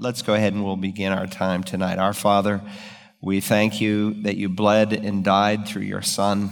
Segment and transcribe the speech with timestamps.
[0.00, 1.98] let's go ahead and we'll begin our time tonight.
[1.98, 2.62] Our Father,
[3.20, 6.50] we thank you that you bled and died through your Son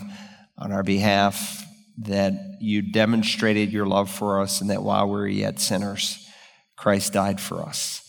[0.58, 1.64] on our behalf,
[2.03, 6.29] that you demonstrated your love for us, and that while we were yet sinners,
[6.76, 8.03] Christ died for us.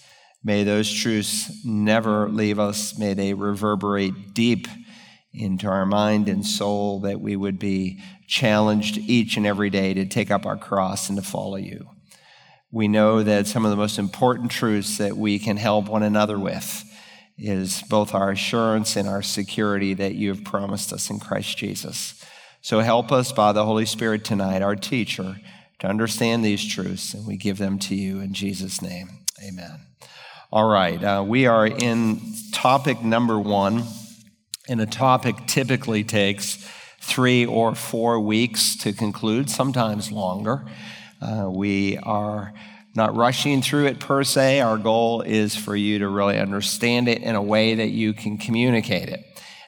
[0.43, 2.97] May those truths never leave us.
[2.97, 4.67] May they reverberate deep
[5.33, 10.05] into our mind and soul, that we would be challenged each and every day to
[10.05, 11.87] take up our cross and to follow you.
[12.71, 16.37] We know that some of the most important truths that we can help one another
[16.37, 16.85] with
[17.37, 22.23] is both our assurance and our security that you have promised us in Christ Jesus.
[22.61, 25.37] So help us by the Holy Spirit tonight, our teacher,
[25.79, 29.09] to understand these truths, and we give them to you in Jesus' name.
[29.41, 29.79] Amen.
[30.51, 32.19] All right, uh, we are in
[32.51, 33.83] topic number one
[34.69, 36.57] and a topic typically takes
[37.01, 40.63] three or four weeks to conclude, sometimes longer.
[41.21, 42.53] Uh, we are
[42.95, 44.61] not rushing through it per se.
[44.61, 48.37] Our goal is for you to really understand it in a way that you can
[48.37, 49.23] communicate it.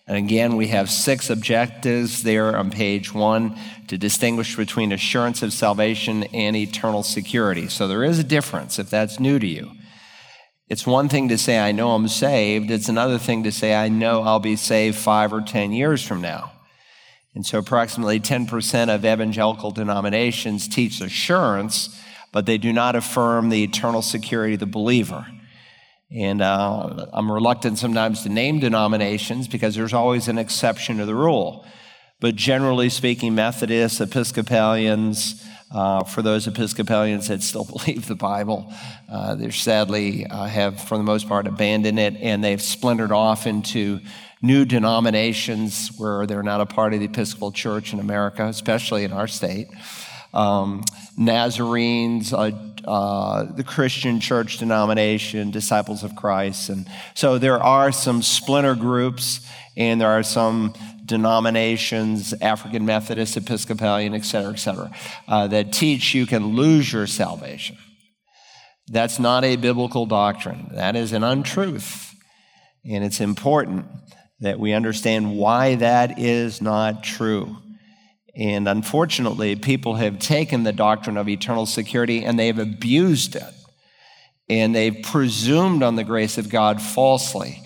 [0.08, 5.54] And again, we have six objectives there on page one to distinguish between assurance of
[5.54, 7.68] salvation and eternal security.
[7.70, 9.72] So there is a difference if that's new to you.
[10.68, 12.72] It's one thing to say, I know I'm saved.
[12.72, 16.22] It's another thing to say, I know I'll be saved five or 10 years from
[16.22, 16.52] now.
[17.34, 21.98] And so, approximately 10% of evangelical denominations teach assurance,
[22.32, 25.26] but they do not affirm the eternal security of the believer.
[26.14, 31.16] And uh, I'm reluctant sometimes to name denominations because there's always an exception to the
[31.16, 31.66] rule.
[32.20, 38.72] But generally speaking, Methodists, Episcopalians, uh, for those Episcopalians that still believe the Bible,
[39.10, 43.48] uh, they sadly uh, have, for the most part, abandoned it and they've splintered off
[43.48, 44.02] into
[44.42, 49.12] new denominations where they're not a part of the Episcopal Church in America, especially in
[49.12, 49.68] our state.
[50.34, 50.84] Um,
[51.18, 52.52] Nazarenes, uh,
[52.86, 56.70] uh, the Christian church denomination, Disciples of Christ.
[56.70, 59.46] And so there are some splinter groups
[59.78, 60.74] and there are some
[61.06, 64.92] denominations, African Methodist, Episcopalian, et cetera, et cetera,
[65.28, 67.78] uh, that teach you can lose your salvation.
[68.88, 70.70] That's not a biblical doctrine.
[70.74, 72.14] That is an untruth.
[72.84, 73.86] And it's important
[74.42, 77.58] that we understand why that is not true.
[78.36, 83.54] And unfortunately, people have taken the doctrine of eternal security and they've abused it.
[84.50, 87.62] And they've presumed on the grace of God falsely.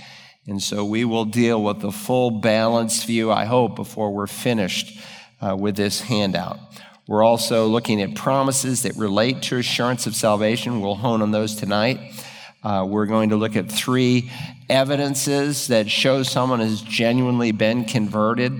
[0.47, 4.99] And so we will deal with the full balanced view, I hope, before we're finished
[5.41, 6.59] uh, with this handout.
[7.07, 10.81] We're also looking at promises that relate to assurance of salvation.
[10.81, 11.99] We'll hone on those tonight.
[12.65, 14.31] Uh, we're going to look at three
[14.71, 18.59] evidences that show someone has genuinely been converted.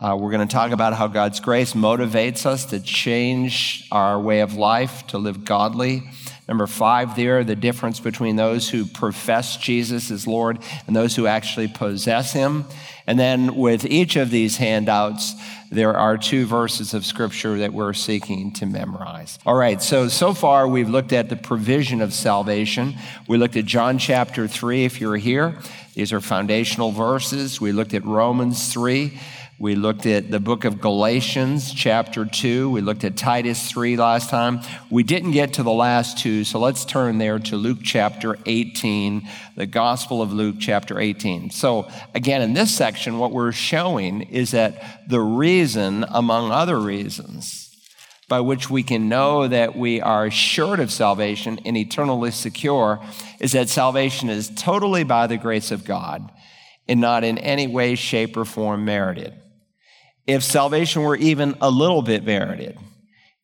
[0.00, 4.40] Uh, we're going to talk about how God's grace motivates us to change our way
[4.40, 6.02] of life, to live godly.
[6.48, 11.28] Number five, there, the difference between those who profess Jesus as Lord and those who
[11.28, 12.64] actually possess Him.
[13.06, 15.34] And then with each of these handouts,
[15.70, 19.38] there are two verses of Scripture that we're seeking to memorize.
[19.44, 22.94] All right, so, so far we've looked at the provision of salvation.
[23.28, 25.58] We looked at John chapter 3, if you're here.
[25.94, 27.60] These are foundational verses.
[27.60, 29.18] We looked at Romans 3.
[29.60, 32.70] We looked at the book of Galatians, chapter 2.
[32.70, 34.60] We looked at Titus 3 last time.
[34.90, 39.28] We didn't get to the last two, so let's turn there to Luke chapter 18,
[39.56, 41.50] the Gospel of Luke chapter 18.
[41.50, 47.70] So, again, in this section, what we're showing is that the reason, among other reasons,
[48.28, 53.00] by which we can know that we are assured of salvation and eternally secure
[53.38, 56.28] is that salvation is totally by the grace of God
[56.88, 59.32] and not in any way, shape, or form merited
[60.26, 62.78] if salvation were even a little bit merited,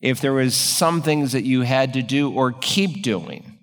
[0.01, 3.59] if there was some things that you had to do or keep doing,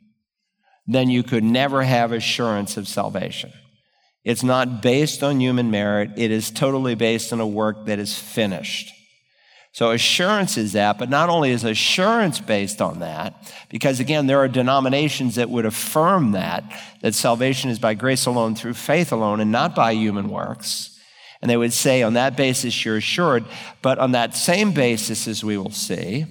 [0.85, 3.51] then you could never have assurance of salvation.
[4.23, 8.17] It's not based on human merit, it is totally based on a work that is
[8.17, 8.94] finished.
[9.72, 14.39] So assurance is that, but not only is assurance based on that, because again, there
[14.39, 16.63] are denominations that would affirm that,
[17.01, 20.96] that salvation is by grace alone through faith alone and not by human works.
[21.42, 23.45] And they would say, on that basis, you're assured.
[23.81, 26.25] But on that same basis, as we will see,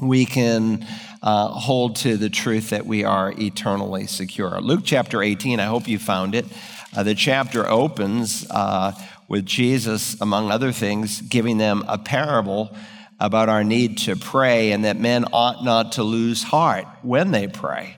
[0.00, 0.86] we can
[1.22, 4.60] uh, hold to the truth that we are eternally secure.
[4.60, 6.46] Luke chapter 18, I hope you found it.
[6.94, 8.92] Uh, the chapter opens uh,
[9.28, 12.74] with Jesus, among other things, giving them a parable
[13.18, 17.48] about our need to pray and that men ought not to lose heart when they
[17.48, 17.96] pray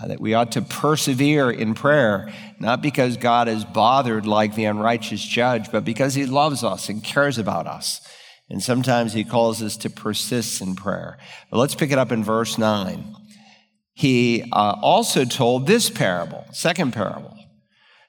[0.00, 4.64] uh, that we ought to persevere in prayer, not because God is bothered like the
[4.64, 8.00] unrighteous judge, but because he loves us and cares about us.
[8.48, 11.18] And sometimes he calls us to persist in prayer.
[11.50, 13.14] But let's pick it up in verse 9.
[13.94, 17.34] he uh, also told this parable, second parable,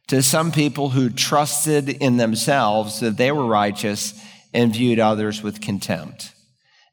[0.07, 4.13] to some people who trusted in themselves that they were righteous
[4.53, 6.33] and viewed others with contempt.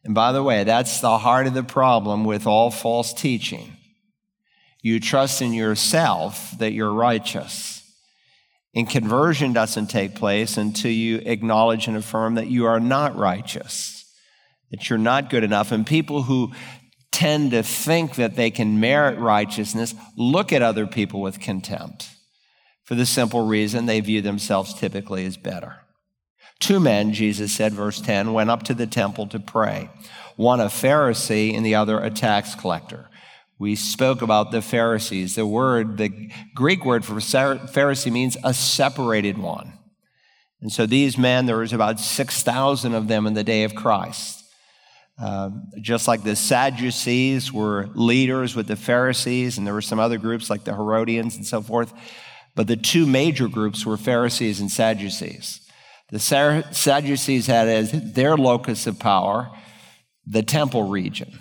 [0.04, 3.73] And by the way, that's the heart of the problem with all false teaching.
[4.84, 7.82] You trust in yourself that you're righteous.
[8.74, 14.04] And conversion doesn't take place until you acknowledge and affirm that you are not righteous,
[14.70, 15.72] that you're not good enough.
[15.72, 16.52] And people who
[17.12, 22.10] tend to think that they can merit righteousness look at other people with contempt
[22.82, 25.76] for the simple reason they view themselves typically as better.
[26.60, 29.88] Two men, Jesus said, verse 10, went up to the temple to pray,
[30.36, 33.08] one a Pharisee and the other a tax collector.
[33.58, 35.36] We spoke about the Pharisees.
[35.36, 39.72] The word, the Greek word for Pharisee means a separated one.
[40.60, 44.44] And so these men, there was about 6,000 of them in the day of Christ.
[45.16, 50.18] Um, just like the Sadducees were leaders with the Pharisees, and there were some other
[50.18, 51.92] groups like the Herodians and so forth.
[52.56, 55.60] But the two major groups were Pharisees and Sadducees.
[56.10, 59.50] The Sadducees had as their locus of power
[60.26, 61.38] the temple region,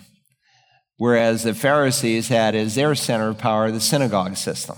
[0.96, 4.76] whereas the Pharisees had as their center of power the synagogue system.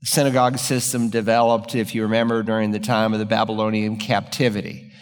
[0.00, 4.92] The synagogue system developed, if you remember, during the time of the Babylonian captivity.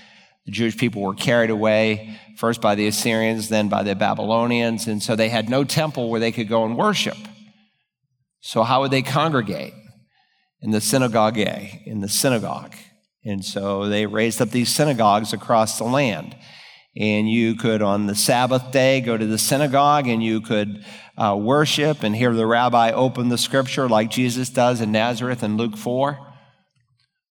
[0.46, 5.02] The Jewish people were carried away first by the Assyrians, then by the Babylonians, and
[5.02, 7.17] so they had no temple where they could go and worship.
[8.40, 9.75] So, how would they congregate?
[10.61, 12.75] In the synagogue, eh, in the synagogue.
[13.25, 16.37] And so they raised up these synagogues across the land.
[16.94, 20.85] And you could, on the Sabbath day, go to the synagogue and you could
[21.17, 25.56] uh, worship and hear the rabbi open the scripture like Jesus does in Nazareth in
[25.56, 26.19] Luke 4.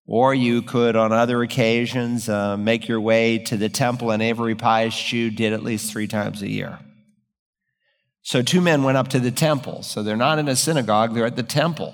[0.07, 4.55] Or you could, on other occasions, uh, make your way to the temple, and every
[4.55, 6.79] pious Jew did at least three times a year.
[8.23, 9.83] So, two men went up to the temple.
[9.83, 11.93] So, they're not in a synagogue, they're at the temple.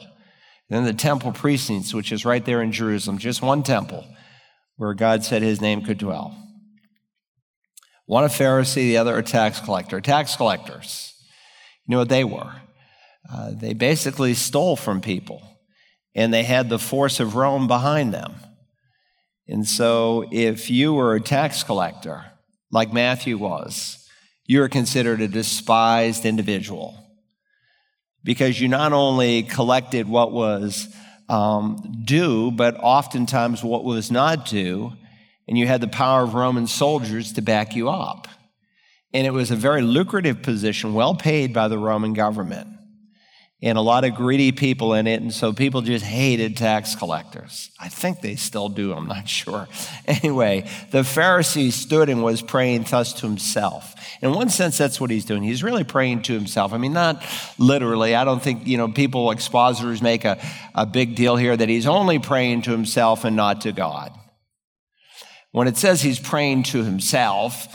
[0.70, 4.06] Then the temple precincts, which is right there in Jerusalem, just one temple
[4.78, 6.47] where God said his name could dwell.
[8.08, 10.02] One a Pharisee, the other a tax collector.
[10.02, 11.14] Tax collectors,
[11.86, 12.54] you know what they were?
[13.32, 15.42] Uh, they basically stole from people
[16.16, 18.36] and they had the force of Rome behind them.
[19.50, 22.26] And so, if you were a tax collector,
[22.72, 24.10] like Matthew was,
[24.46, 26.98] you were considered a despised individual
[28.24, 30.94] because you not only collected what was
[31.30, 34.94] um, due, but oftentimes what was not due,
[35.48, 38.28] and you had the power of Roman soldiers to back you up.
[39.14, 42.78] And it was a very lucrative position, well paid by the Roman government
[43.62, 45.20] and a lot of greedy people in it.
[45.20, 47.72] And so people just hated tax collectors.
[47.80, 49.68] I think they still do, I'm not sure.
[50.06, 53.96] Anyway, the Pharisee stood and was praying thus to himself.
[54.22, 55.42] In one sense, that's what he's doing.
[55.42, 56.72] He's really praying to himself.
[56.72, 57.24] I mean, not
[57.58, 58.14] literally.
[58.14, 60.38] I don't think, you know, people, expositors make a,
[60.76, 64.12] a big deal here that he's only praying to himself and not to God.
[65.58, 67.68] When it says he's praying to himself,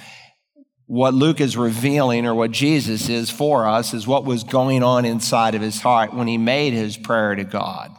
[0.86, 5.04] what Luke is revealing, or what Jesus is for us, is what was going on
[5.04, 7.90] inside of his heart when he made his prayer to God.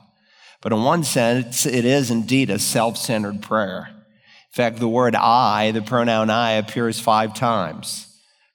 [0.61, 3.89] But in one sense, it is indeed a self centered prayer.
[3.89, 8.07] In fact, the word I, the pronoun I, appears five times.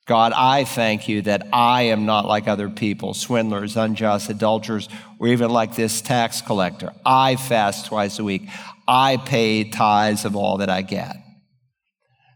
[0.06, 4.88] God, I thank you that I am not like other people, swindlers, unjust, adulterers,
[5.18, 6.94] or even like this tax collector.
[7.04, 8.48] I fast twice a week.
[8.88, 11.14] I pay tithes of all that I get.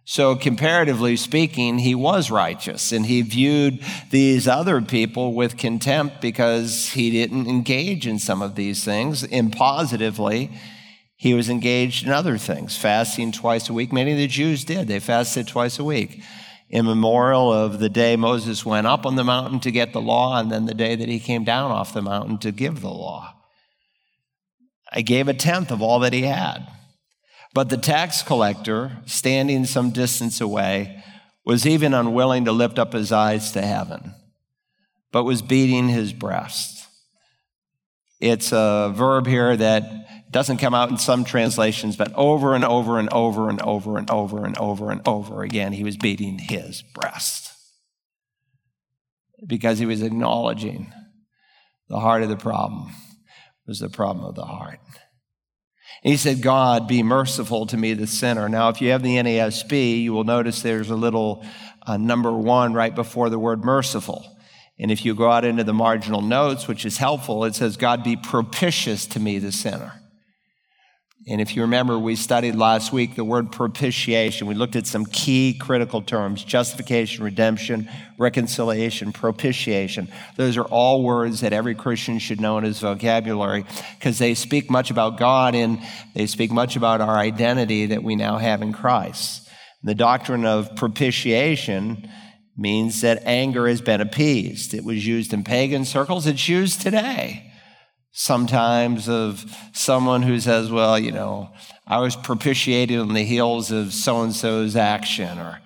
[0.04, 6.90] So, comparatively speaking, he was righteous and he viewed these other people with contempt because
[6.90, 9.24] he didn't engage in some of these things.
[9.24, 10.50] And positively,
[11.16, 13.92] he was engaged in other things, fasting twice a week.
[13.92, 16.20] Many of the Jews did, they fasted twice a week.
[16.68, 20.40] In memorial of the day Moses went up on the mountain to get the law,
[20.40, 23.34] and then the day that he came down off the mountain to give the law.
[24.92, 26.66] I gave a tenth of all that he had.
[27.54, 31.02] But the tax collector, standing some distance away,
[31.44, 34.14] was even unwilling to lift up his eyes to heaven,
[35.10, 36.86] but was beating his breast.
[38.20, 42.98] It's a verb here that doesn't come out in some translations, but over and over
[42.98, 46.82] and over and over and over and over and over again, he was beating his
[46.94, 47.52] breast
[49.46, 50.92] because he was acknowledging
[51.88, 52.92] the heart of the problem
[53.66, 54.80] was the problem of the heart.
[56.02, 58.48] He said, God, be merciful to me, the sinner.
[58.48, 61.44] Now, if you have the NASB, you will notice there's a little
[61.86, 64.24] uh, number one right before the word merciful.
[64.78, 68.02] And if you go out into the marginal notes, which is helpful, it says, God,
[68.02, 70.01] be propitious to me, the sinner.
[71.28, 74.48] And if you remember, we studied last week the word propitiation.
[74.48, 77.88] We looked at some key critical terms justification, redemption,
[78.18, 80.08] reconciliation, propitiation.
[80.36, 83.64] Those are all words that every Christian should know in his vocabulary
[83.98, 85.78] because they speak much about God and
[86.12, 89.48] they speak much about our identity that we now have in Christ.
[89.84, 92.08] The doctrine of propitiation
[92.56, 94.74] means that anger has been appeased.
[94.74, 97.51] It was used in pagan circles, it's used today
[98.12, 101.50] sometimes of someone who says, well, you know,
[101.86, 105.60] I was propitiated on the heels of so and so's action, or,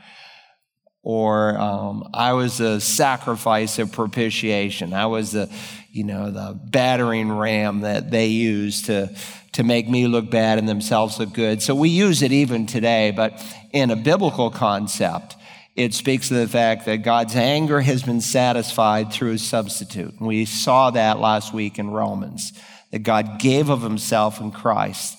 [1.03, 4.93] or um, I was a sacrifice of propitiation.
[4.93, 5.53] I was the,
[5.91, 9.15] you know, the battering ram that they used to,
[9.53, 11.63] to make me look bad and themselves look good.
[11.63, 15.36] So we use it even today, but in a biblical concept,
[15.77, 20.15] it speaks of the fact that God's anger has been satisfied through a substitute.
[20.19, 22.53] And We saw that last week in Romans,
[22.93, 25.19] that God gave of himself in Christ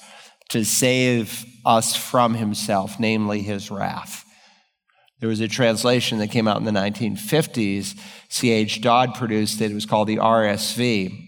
[0.49, 4.25] to save us from himself, namely his wrath.
[5.19, 7.99] There was a translation that came out in the 1950s.
[8.29, 8.81] C.H.
[8.81, 9.71] Dodd produced it.
[9.71, 11.23] It was called the RSV.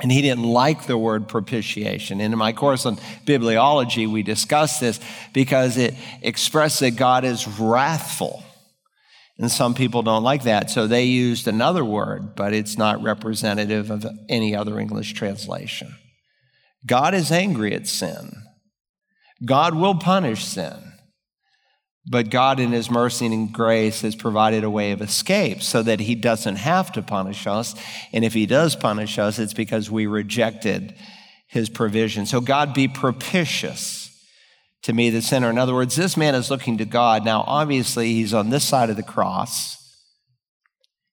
[0.00, 2.20] And he didn't like the word propitiation.
[2.20, 2.96] And in my course on
[3.26, 5.00] bibliology, we discussed this
[5.32, 8.44] because it expressed that God is wrathful.
[9.38, 13.90] And some people don't like that, so they used another word, but it's not representative
[13.90, 15.94] of any other English translation.
[16.84, 18.32] God is angry at sin.
[19.44, 20.74] God will punish sin.
[22.10, 26.00] But God, in His mercy and grace, has provided a way of escape so that
[26.00, 27.74] He doesn't have to punish us.
[28.12, 30.94] And if He does punish us, it's because we rejected
[31.46, 32.24] His provision.
[32.24, 34.07] So, God be propitious
[34.82, 35.50] to me, the sinner.
[35.50, 37.24] In other words, this man is looking to God.
[37.24, 39.76] Now, obviously, he's on this side of the cross.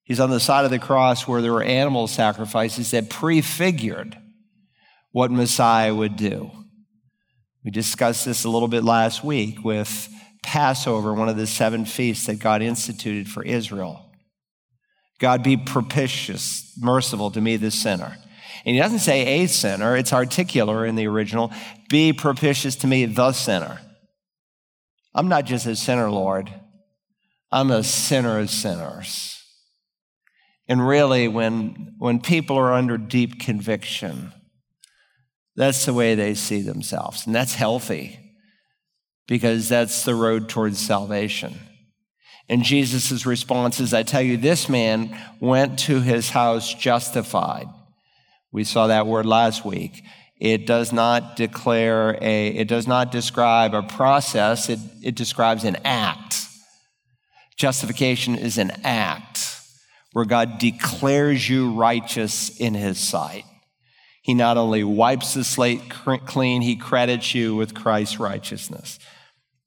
[0.03, 4.17] He's on the side of the cross where there were animal sacrifices that prefigured
[5.12, 6.51] what Messiah would do.
[7.63, 10.10] We discussed this a little bit last week with
[10.43, 14.12] Passover, one of the seven feasts that God instituted for Israel.
[15.19, 18.17] God be propitious, merciful to me, the sinner.
[18.65, 21.51] And he doesn't say a sinner, it's articular in the original.
[21.89, 23.79] Be propitious to me, the sinner.
[25.13, 26.51] I'm not just a sinner, Lord.
[27.51, 29.41] I'm a sinner of sinners.
[30.67, 34.34] And really, when, when people are under deep conviction,
[35.55, 37.27] that's the way they see themselves.
[37.27, 38.19] And that's healthy
[39.27, 41.60] because that's the road towards salvation.
[42.50, 47.67] And Jesus' response is I tell you, this man went to his house justified.
[48.55, 50.05] We saw that word last week.
[50.39, 55.75] It does not declare a, it does not describe a process, it, it describes an
[55.83, 56.47] act.
[57.57, 59.59] Justification is an act
[60.13, 63.43] where God declares you righteous in his sight.
[64.21, 69.00] He not only wipes the slate clean, he credits you with Christ's righteousness.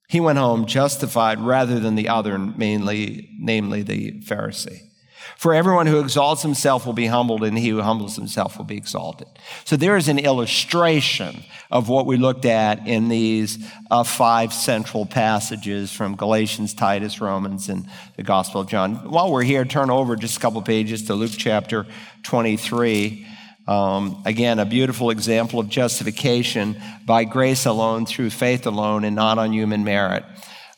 [0.07, 4.88] He went home justified rather than the other, mainly, namely the Pharisee.
[5.37, 8.77] For everyone who exalts himself will be humbled, and he who humbles himself will be
[8.77, 9.27] exalted.
[9.65, 13.57] So there is an illustration of what we looked at in these
[13.89, 19.09] uh, five central passages from Galatians, Titus, Romans, and the Gospel of John.
[19.09, 21.85] While we're here, turn over just a couple pages to Luke chapter
[22.23, 23.25] 23.
[23.67, 29.37] Um, again, a beautiful example of justification by grace alone, through faith alone, and not
[29.37, 30.23] on human merit.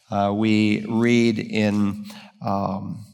[0.10, 2.06] Uh, we read in.
[2.46, 3.06] Um,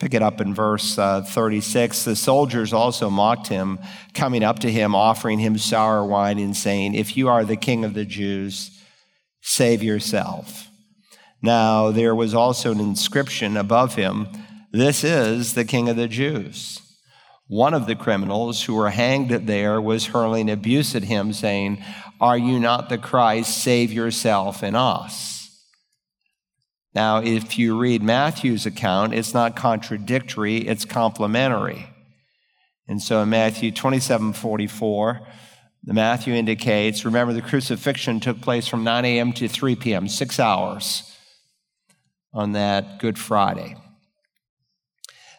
[0.00, 2.04] Pick it up in verse uh, 36.
[2.04, 3.78] The soldiers also mocked him,
[4.14, 7.84] coming up to him, offering him sour wine, and saying, If you are the king
[7.84, 8.82] of the Jews,
[9.42, 10.68] save yourself.
[11.42, 14.28] Now, there was also an inscription above him
[14.72, 16.80] This is the king of the Jews.
[17.46, 21.84] One of the criminals who were hanged there was hurling abuse at him, saying,
[22.20, 23.62] Are you not the Christ?
[23.62, 25.39] Save yourself and us.
[26.94, 31.88] Now, if you read Matthew's account, it's not contradictory, it's complementary.
[32.88, 35.20] And so in Matthew 27 44,
[35.84, 39.32] the Matthew indicates remember, the crucifixion took place from 9 a.m.
[39.34, 41.16] to 3 p.m., six hours
[42.34, 43.76] on that Good Friday.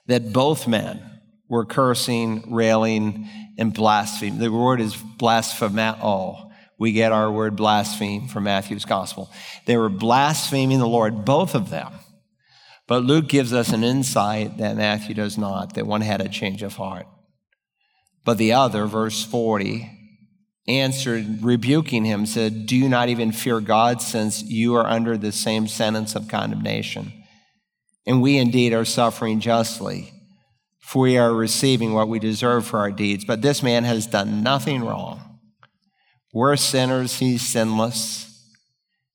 [0.08, 3.27] That both men were cursing, railing,
[3.58, 4.39] and blaspheming.
[4.39, 6.50] The word is blasphemao
[6.82, 9.30] we get our word blaspheme from Matthew's gospel.
[9.68, 11.94] They were blaspheming the Lord, both of them.
[12.88, 16.64] But Luke gives us an insight that Matthew does not, that one had a change
[16.64, 17.06] of heart.
[18.26, 19.92] But the other, verse 40,
[20.68, 25.32] answered, rebuking him, said, Do you not even fear God, since you are under the
[25.32, 27.14] same sentence of condemnation?
[28.08, 30.14] And we indeed are suffering justly,
[30.80, 33.24] for we are receiving what we deserve for our deeds.
[33.24, 35.31] But this man has done nothing wrong.
[36.34, 38.28] We're sinners, he's sinless.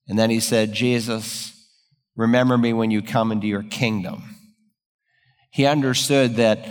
[0.07, 1.53] And then he said, Jesus,
[2.15, 4.35] remember me when you come into your kingdom.
[5.51, 6.67] He understood that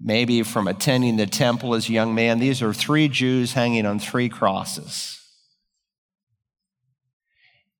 [0.00, 3.98] maybe from attending the temple as a young man, these are three Jews hanging on
[3.98, 5.20] three crosses.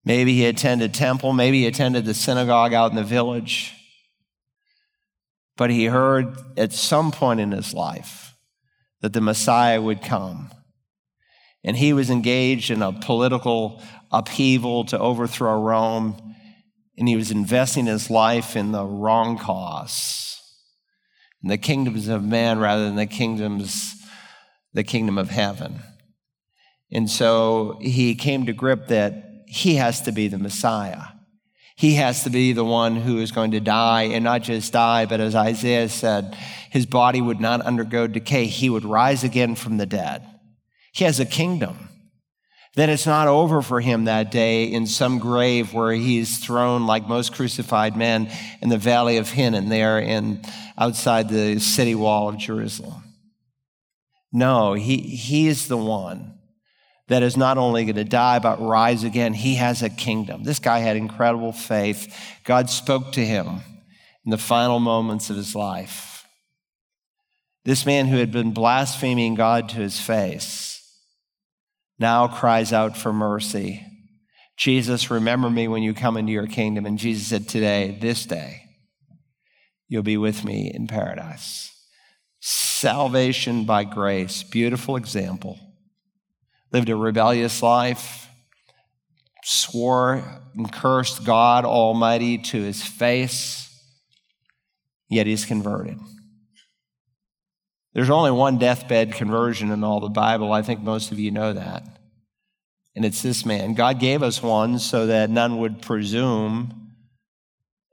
[0.05, 3.73] Maybe he attended temple, maybe he attended the synagogue out in the village.
[5.57, 8.35] But he heard at some point in his life
[9.01, 10.51] that the Messiah would come.
[11.65, 16.35] And he was engaged in a political upheaval to overthrow Rome.
[16.99, 20.41] And he was investing his life in the wrong cause,
[21.43, 23.97] in the kingdoms of man rather than the kingdoms,
[24.73, 25.81] the kingdom of heaven.
[26.93, 31.03] And so he came to grip that he has to be the Messiah.
[31.77, 35.07] He has to be the one who is going to die and not just die,
[35.07, 36.37] but as Isaiah said,
[36.71, 38.47] his body would not undergo decay.
[38.47, 40.25] He would rise again from the dead.
[40.95, 41.89] He has a kingdom.
[42.77, 47.09] Then it's not over for him that day in some grave where he's thrown like
[47.09, 50.43] most crucified men in the valley of Hinnom there in
[50.79, 53.03] outside the city wall of Jerusalem.
[54.33, 56.39] No, he, he is the one
[57.07, 59.35] that is not only going to die, but rise again.
[59.35, 60.43] He has a kingdom.
[60.43, 62.17] This guy had incredible faith.
[62.45, 63.61] God spoke to him
[64.25, 66.27] in the final moments of his life.
[67.65, 70.74] This man who had been blaspheming God to his face
[71.99, 73.85] now cries out for mercy.
[74.57, 76.87] Jesus, remember me when you come into your kingdom.
[76.87, 78.63] And Jesus said, Today, this day,
[79.89, 81.71] you'll be with me in paradise.
[82.41, 85.59] Salvation by grace, beautiful example
[86.75, 88.29] lived a rebellious life,
[89.45, 93.71] swore and cursed God Almighty to his face,
[95.09, 96.01] yet he's converted.
[97.95, 100.53] There's only one deathbed conversion in all the Bible.
[100.53, 101.85] I think most of you know that.
[102.97, 103.75] And it's this man.
[103.75, 106.93] God gave us one so that none would presume,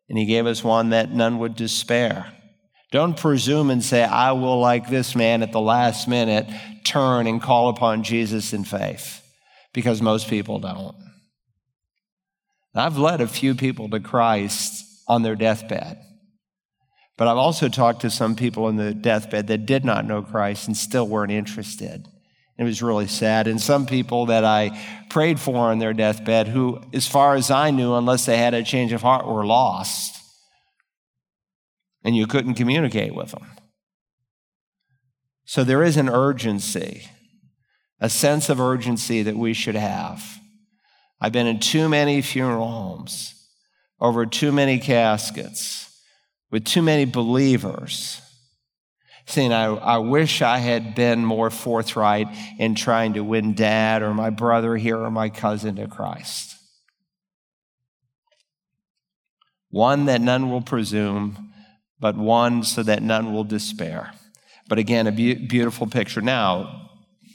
[0.09, 2.33] and he gave us one that none would despair.
[2.91, 6.47] Don't presume and say, I will, like this man at the last minute,
[6.83, 9.21] turn and call upon Jesus in faith,
[9.73, 10.95] because most people don't.
[12.75, 15.99] I've led a few people to Christ on their deathbed,
[17.21, 20.65] but I've also talked to some people on the deathbed that did not know Christ
[20.65, 22.07] and still weren't interested.
[22.57, 23.45] It was really sad.
[23.45, 27.69] And some people that I prayed for on their deathbed, who, as far as I
[27.69, 30.19] knew, unless they had a change of heart, were lost
[32.03, 33.45] and you couldn't communicate with them.
[35.45, 37.07] So there is an urgency,
[37.99, 40.23] a sense of urgency that we should have.
[41.19, 43.35] I've been in too many funeral homes,
[43.99, 45.90] over too many caskets,
[46.51, 48.21] with too many believers,
[49.25, 52.27] saying, I, I wish I had been more forthright
[52.59, 56.55] in trying to win dad or my brother here or my cousin to Christ.
[59.69, 61.53] One that none will presume
[62.01, 64.11] but one so that none will despair.
[64.67, 66.19] But again, a be- beautiful picture.
[66.19, 66.89] Now,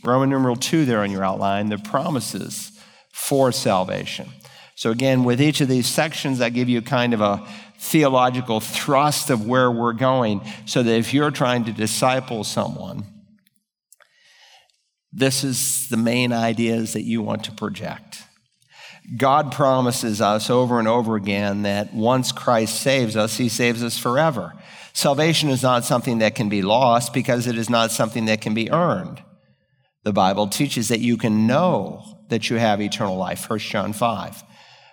[0.05, 2.72] Roman numeral two there on your outline, the promises
[3.12, 4.29] for salvation.
[4.74, 7.46] So, again, with each of these sections, I give you kind of a
[7.79, 13.05] theological thrust of where we're going so that if you're trying to disciple someone,
[15.12, 18.23] this is the main ideas that you want to project.
[19.17, 23.97] God promises us over and over again that once Christ saves us, he saves us
[23.97, 24.53] forever.
[24.93, 28.55] Salvation is not something that can be lost because it is not something that can
[28.55, 29.23] be earned.
[30.03, 34.43] The Bible teaches that you can know that you have eternal life, 1 John 5.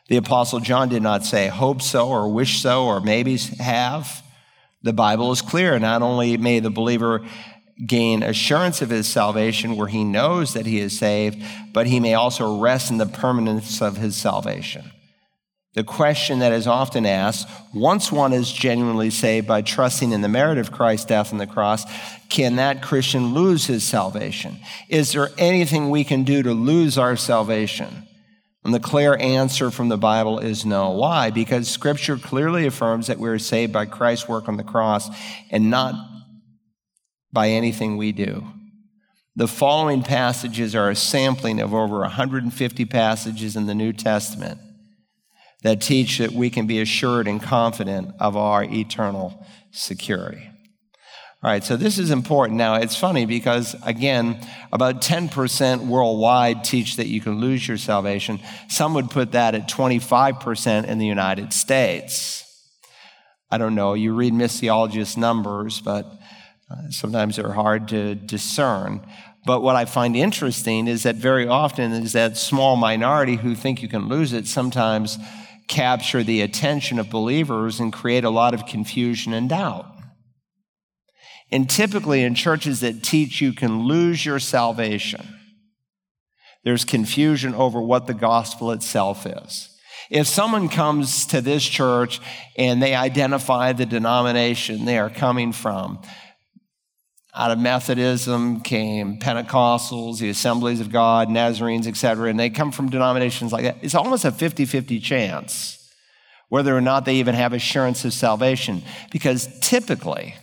[0.07, 4.23] The Apostle John did not say, hope so, or wish so, or maybe have.
[4.81, 5.79] The Bible is clear.
[5.79, 7.25] Not only may the believer
[7.85, 11.41] gain assurance of his salvation where he knows that he is saved,
[11.73, 14.91] but he may also rest in the permanence of his salvation.
[15.73, 20.29] The question that is often asked once one is genuinely saved by trusting in the
[20.29, 21.83] merit of Christ's death on the cross,
[22.29, 24.59] can that Christian lose his salvation?
[24.87, 28.07] Is there anything we can do to lose our salvation?
[28.65, 30.91] And the clear answer from the Bible is no.
[30.91, 31.31] Why?
[31.31, 35.09] Because Scripture clearly affirms that we are saved by Christ's work on the cross
[35.51, 35.95] and not
[37.33, 38.47] by anything we do.
[39.35, 44.59] The following passages are a sampling of over 150 passages in the New Testament
[45.63, 50.52] that teach that we can be assured and confident of our eternal security.
[51.43, 52.57] All right, so this is important.
[52.57, 54.39] Now, it's funny because, again,
[54.71, 58.39] about 10% worldwide teach that you can lose your salvation.
[58.69, 62.45] Some would put that at 25% in the United States.
[63.51, 66.05] I don't know, you read missiologists' numbers, but
[66.71, 69.05] uh, sometimes they're hard to discern.
[69.45, 73.81] But what I find interesting is that very often is that small minority who think
[73.81, 75.17] you can lose it sometimes
[75.67, 79.92] capture the attention of believers and create a lot of confusion and doubt.
[81.53, 85.23] And typically in churches that teach you can lose your salvation,
[86.63, 89.69] there's confusion over what the gospel itself is.
[90.09, 92.19] If someone comes to this church
[92.57, 96.01] and they identify the denomination they are coming from,
[97.35, 102.89] out of Methodism came Pentecostals, the Assemblies of God, Nazarenes, etc., and they come from
[102.89, 103.77] denominations like that.
[103.83, 105.79] It's almost a 50 50 chance
[106.49, 108.83] whether or not they even have assurance of salvation.
[109.11, 110.35] Because typically,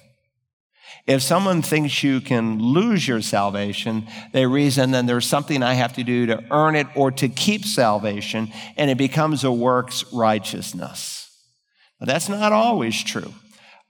[1.11, 5.93] if someone thinks you can lose your salvation, they reason then there's something I have
[5.95, 11.29] to do to earn it or to keep salvation, and it becomes a works righteousness.
[12.01, 13.35] Now, that's not always true,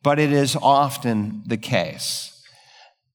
[0.02, 2.42] but it is often the case.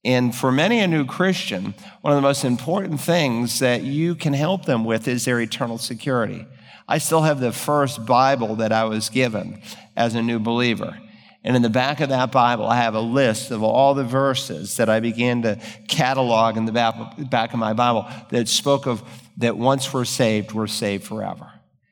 [0.03, 4.33] And for many a new Christian, one of the most important things that you can
[4.33, 6.45] help them with is their eternal security.
[6.87, 9.63] I still have the first Bible that I was given
[9.97, 10.95] as a new believer.
[11.45, 14.77] And in the back of that Bible, I have a list of all the verses
[14.77, 19.03] that I began to catalog in the back of my Bible that spoke of
[19.37, 21.47] that once we're saved, we're saved forever.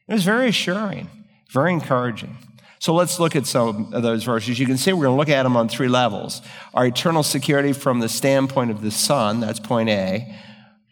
[0.08, 1.08] It was very assuring,
[1.52, 2.36] very encouraging.
[2.80, 4.58] So let's look at some of those verses.
[4.58, 6.42] You can see we're going to look at them on three levels
[6.74, 10.36] our eternal security from the standpoint of the Son, that's point A,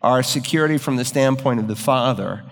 [0.03, 2.43] our security from the standpoint of the Father,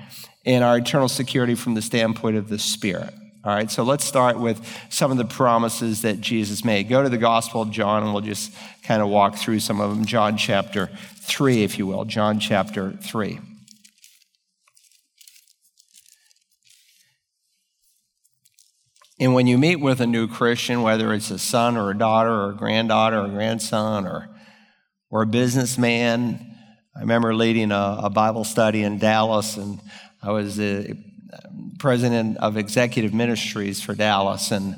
[0.44, 3.14] and our eternal security from the standpoint of the Spirit.
[3.42, 6.90] All right, so let's start with some of the promises that Jesus made.
[6.90, 8.52] Go to the Gospel of John, and we'll just
[8.84, 10.04] kind of walk through some of them.
[10.04, 10.90] John chapter
[11.22, 12.04] 3, if you will.
[12.04, 13.40] John chapter 3.
[19.22, 22.32] And when you meet with a new Christian, whether it's a son or a daughter
[22.32, 24.28] or a granddaughter or a grandson or,
[25.10, 26.46] or a businessman,
[26.94, 29.80] I remember leading a, a Bible study in Dallas, and
[30.22, 30.98] I was the
[31.80, 34.76] president of executive ministries for Dallas and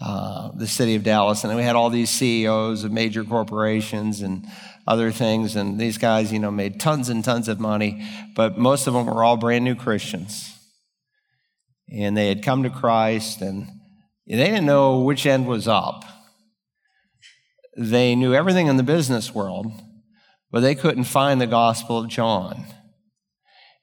[0.00, 1.44] uh, the city of Dallas.
[1.44, 4.44] And we had all these CEOs of major corporations and
[4.86, 5.56] other things.
[5.56, 9.06] And these guys, you know, made tons and tons of money, but most of them
[9.06, 10.52] were all brand new Christians
[11.90, 13.68] and they had come to Christ and
[14.26, 16.04] they didn't know which end was up.
[17.76, 19.70] They knew everything in the business world,
[20.50, 22.64] but they couldn't find the Gospel of John.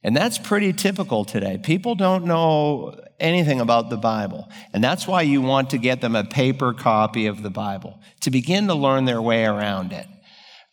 [0.04, 1.58] And that's pretty typical today.
[1.58, 4.50] People don't know anything about the Bible.
[4.74, 8.32] And that's why you want to get them a paper copy of the Bible to
[8.32, 10.06] begin to learn their way around it.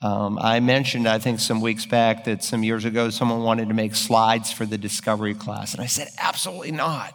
[0.03, 3.75] Um, I mentioned, I think, some weeks back that some years ago someone wanted to
[3.75, 5.75] make slides for the discovery class.
[5.75, 7.15] And I said, absolutely not.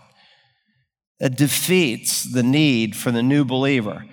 [1.19, 4.05] It defeats the need for the new believer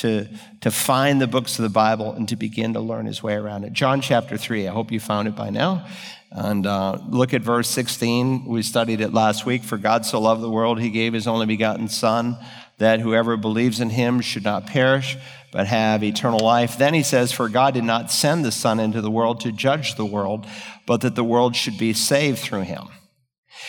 [0.00, 0.26] to,
[0.62, 3.64] to find the books of the Bible and to begin to learn his way around
[3.64, 3.72] it.
[3.72, 5.86] John chapter 3, I hope you found it by now.
[6.30, 8.46] And uh, look at verse 16.
[8.46, 9.62] We studied it last week.
[9.62, 12.38] For God so loved the world, he gave his only begotten Son,
[12.78, 15.18] that whoever believes in him should not perish,
[15.52, 16.78] but have eternal life.
[16.78, 19.96] Then he says, For God did not send the Son into the world to judge
[19.96, 20.46] the world,
[20.86, 22.88] but that the world should be saved through him.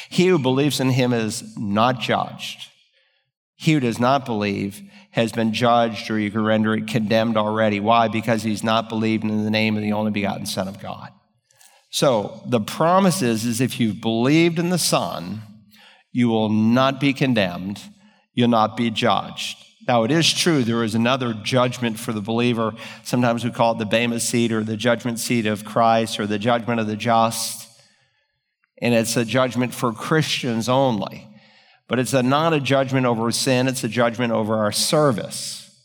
[0.09, 2.69] He who believes in him is not judged.
[3.55, 7.79] He who does not believe has been judged, or you can render it condemned already.
[7.79, 8.07] Why?
[8.07, 11.09] Because he's not believed in the name of the only begotten Son of God.
[11.89, 15.41] So the promise is, is if you've believed in the Son,
[16.13, 17.81] you will not be condemned,
[18.33, 19.57] you'll not be judged.
[19.87, 22.73] Now, it is true, there is another judgment for the believer.
[23.03, 26.39] Sometimes we call it the Bema seat or the judgment seat of Christ or the
[26.39, 27.67] judgment of the just.
[28.81, 31.27] And it's a judgment for Christians only.
[31.91, 35.77] But it's a, not a judgment over sin, it's a judgment over our service.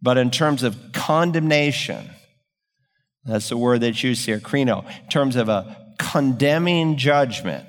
[0.00, 2.08] But in terms of condemnation,
[3.24, 7.66] that's the word that's used here, krino, in terms of a condemning judgment,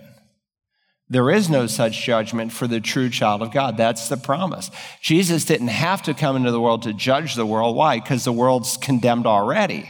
[1.10, 3.78] there is no such judgment for the true child of God.
[3.78, 4.70] That's the promise.
[5.02, 7.76] Jesus didn't have to come into the world to judge the world.
[7.76, 8.00] Why?
[8.00, 9.90] Because the world's condemned already.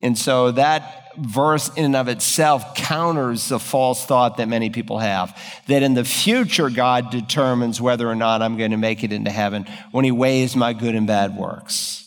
[0.00, 4.98] And so that verse in and of itself counters the false thought that many people
[4.98, 9.12] have that in the future God determines whether or not I'm going to make it
[9.12, 12.04] into heaven when he weighs my good and bad works.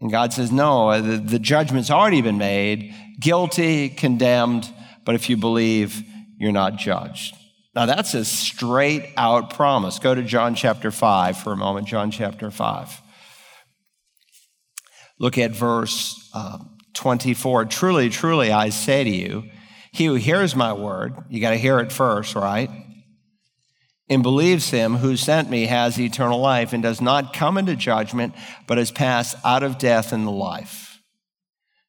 [0.00, 4.68] And God says, no, the, the judgment's already been made, guilty, condemned,
[5.04, 6.02] but if you believe,
[6.38, 7.36] you're not judged.
[7.74, 9.98] Now that's a straight out promise.
[9.98, 13.00] Go to John chapter 5 for a moment, John chapter 5.
[15.18, 16.58] Look at verse uh,
[16.94, 19.44] 24 Truly, truly, I say to you,
[19.92, 22.70] he who hears my word, you got to hear it first, right?
[24.08, 28.34] And believes him who sent me has eternal life and does not come into judgment,
[28.66, 30.98] but has passed out of death into life.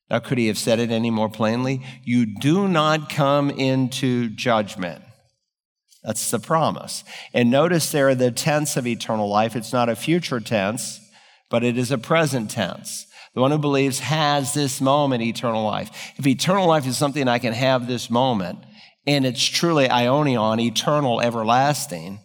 [0.10, 1.82] Now, could he have said it any more plainly?
[2.04, 5.02] You do not come into judgment.
[6.04, 7.04] That's the promise.
[7.34, 9.56] And notice there the tense of eternal life.
[9.56, 11.00] It's not a future tense,
[11.50, 13.08] but it is a present tense.
[13.34, 16.14] The one who believes has this moment eternal life.
[16.18, 18.60] If eternal life is something I can have this moment,
[19.08, 22.20] and it's truly aionion, eternal, everlasting,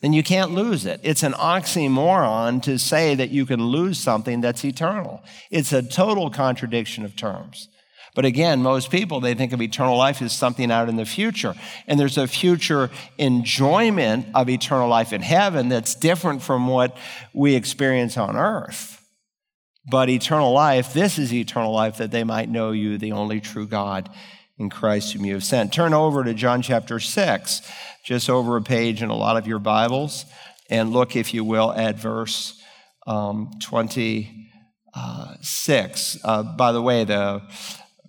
[0.00, 1.00] then you can't lose it.
[1.02, 5.22] It's an oxymoron to say that you can lose something that's eternal.
[5.50, 7.68] It's a total contradiction of terms.
[8.14, 11.54] But again, most people, they think of eternal life as something out in the future.
[11.86, 16.96] And there's a future enjoyment of eternal life in heaven that's different from what
[17.34, 18.95] we experience on earth.
[19.88, 23.68] But eternal life, this is eternal life, that they might know you, the only true
[23.68, 24.10] God
[24.58, 25.72] in Christ whom you have sent.
[25.72, 27.62] Turn over to John chapter 6,
[28.04, 30.24] just over a page in a lot of your Bibles,
[30.68, 32.60] and look, if you will, at verse
[33.06, 36.18] um, 26.
[36.24, 37.42] Uh, by the way, the,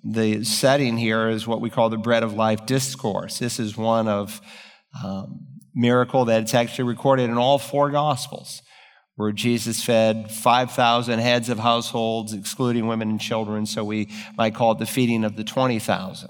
[0.04, 3.38] the setting here is what we call the bread of life discourse.
[3.38, 4.42] This is one of
[5.04, 8.64] um, miracle that's actually recorded in all four gospels
[9.18, 14.74] where Jesus fed 5,000 heads of households, excluding women and children, so we might call
[14.74, 16.30] it the feeding of the 20,000.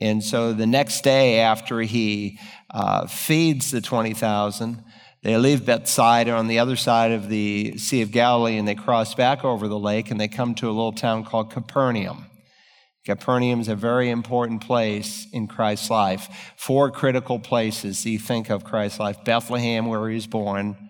[0.00, 2.38] And so the next day after he
[2.70, 4.82] uh, feeds the 20,000,
[5.22, 9.14] they leave Bethsaida on the other side of the Sea of Galilee and they cross
[9.14, 12.24] back over the lake and they come to a little town called Capernaum.
[13.04, 16.54] Capernaum is a very important place in Christ's life.
[16.56, 20.87] Four critical places you think of Christ's life Bethlehem, where he was born,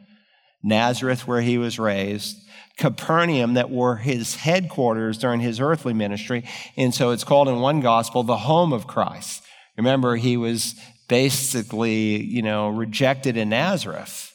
[0.62, 2.36] Nazareth, where he was raised,
[2.76, 6.44] Capernaum, that were his headquarters during his earthly ministry.
[6.76, 9.42] And so it's called in one gospel the home of Christ.
[9.76, 10.74] Remember, he was
[11.08, 14.32] basically, you know, rejected in Nazareth,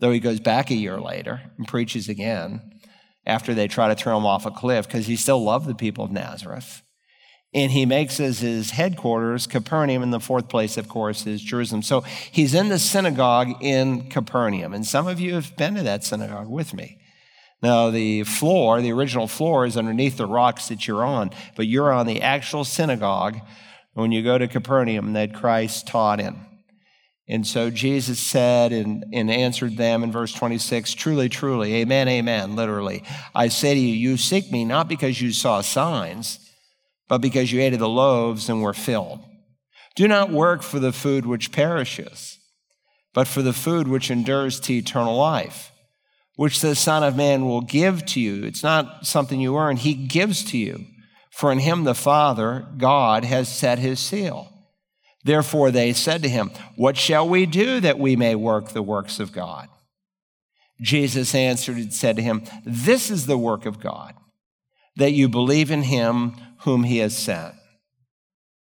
[0.00, 2.60] though he goes back a year later and preaches again
[3.26, 6.04] after they try to throw him off a cliff because he still loved the people
[6.04, 6.82] of Nazareth.
[7.54, 11.82] And he makes as his headquarters Capernaum, and the fourth place, of course, is Jerusalem.
[11.82, 14.74] So he's in the synagogue in Capernaum.
[14.74, 16.98] And some of you have been to that synagogue with me.
[17.62, 21.92] Now, the floor, the original floor, is underneath the rocks that you're on, but you're
[21.92, 23.38] on the actual synagogue
[23.94, 26.44] when you go to Capernaum that Christ taught in.
[27.26, 32.54] And so Jesus said and, and answered them in verse 26 Truly, truly, amen, amen,
[32.56, 33.02] literally.
[33.34, 36.43] I say to you, you seek me not because you saw signs
[37.08, 39.20] but because you ate of the loaves and were filled.
[39.94, 42.38] Do not work for the food which perishes,
[43.12, 45.70] but for the food which endures to eternal life,
[46.36, 48.44] which the Son of Man will give to you.
[48.44, 50.86] It's not something you earn, He gives to you.
[51.30, 54.54] For in Him the Father, God, has set His seal.
[55.24, 59.18] Therefore they said to him, What shall we do that we may work the works
[59.18, 59.68] of God?
[60.80, 64.14] Jesus answered and said to him, This is the work of God,
[64.96, 67.54] that you believe in him whom he has sent.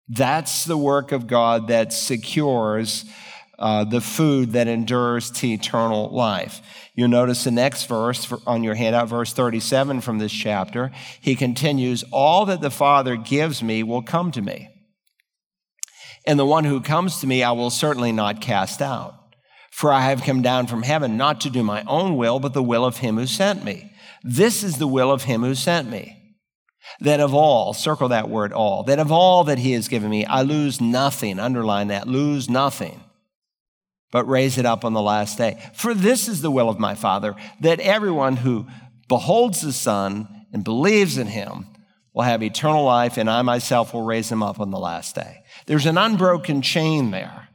[0.09, 3.05] That's the work of God that secures
[3.59, 6.63] uh, the food that endures to eternal life.
[6.95, 10.93] You'll notice the next verse on your handout, verse 37 from this chapter.
[11.21, 14.69] He continues, All that the Father gives me will come to me.
[16.25, 19.15] And the one who comes to me, I will certainly not cast out.
[19.73, 22.63] For I have come down from heaven not to do my own will, but the
[22.63, 23.93] will of him who sent me.
[24.23, 26.18] This is the will of him who sent me
[27.01, 30.25] that of all, circle that word all, that of all that he has given me,
[30.25, 31.39] I lose nothing.
[31.39, 33.01] Underline that, lose nothing,
[34.11, 35.63] but raise it up on the last day.
[35.75, 38.67] For this is the will of my Father, that everyone who
[39.09, 41.67] beholds the Son and believes in him
[42.13, 45.43] will have eternal life, and I myself will raise him up on the last day.
[45.67, 47.48] There's an unbroken chain there.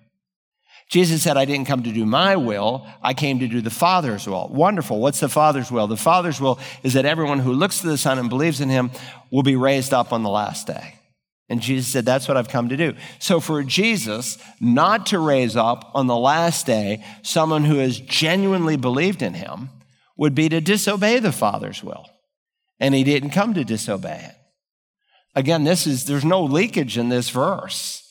[0.90, 4.28] Jesus said, I didn't come to do my will, I came to do the Father's
[4.28, 4.50] will.
[4.50, 5.00] Wonderful.
[5.00, 5.88] What's the Father's will?
[5.88, 8.92] The Father's will is that everyone who looks to the Son and believes in him
[9.32, 10.96] will be raised up on the last day.
[11.50, 12.96] And Jesus said, That's what I've come to do.
[13.20, 18.78] So for Jesus not to raise up on the last day someone who has genuinely
[18.78, 19.70] believed in him
[20.18, 22.06] would be to disobey the Father's will.
[22.80, 24.36] And he didn't come to disobey it.
[25.36, 28.03] Again, this is, there's no leakage in this verse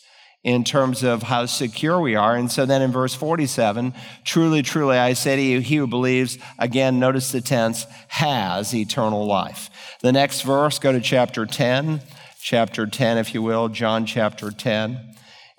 [0.45, 2.35] in terms of how secure we are.
[2.35, 6.37] And so then in verse 47, truly, truly, I say to you, he who believes,
[6.59, 9.71] again, notice the tense, has eternal life.
[10.01, 12.03] The next verse, go to chapter 10,
[12.41, 15.15] chapter 10, if you will, John chapter 10,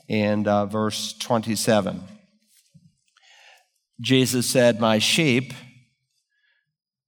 [0.10, 2.04] and uh, verse 27.
[4.02, 5.54] Jesus said, My sheep,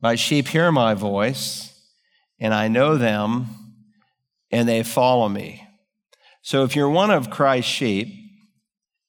[0.02, 1.74] my sheep hear my voice,
[2.40, 3.48] and I know them,
[4.50, 5.65] and they follow me.
[6.46, 8.08] So if you're one of Christ's sheep,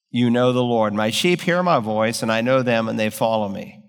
[0.09, 0.95] you know the Lord.
[0.95, 3.79] My sheep hear my voice, and I know them, and they follow me.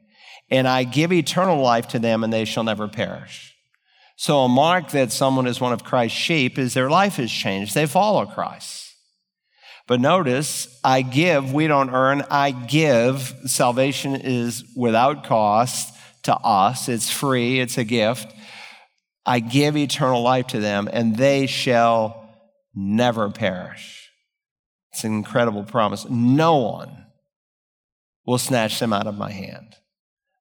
[0.51, 3.57] And I give eternal life to them, and they shall never perish.
[4.17, 7.75] So, a mark that someone is one of Christ's sheep is their life has changed.
[7.75, 8.95] They follow Christ.
[9.87, 13.35] But notice, I give, we don't earn, I give.
[13.47, 18.31] Salvation is without cost to us, it's free, it's a gift.
[19.25, 22.18] I give eternal life to them, and they shall
[22.75, 24.11] never perish.
[24.93, 26.09] It's an incredible promise.
[26.09, 27.07] No one
[28.27, 29.75] will snatch them out of my hand.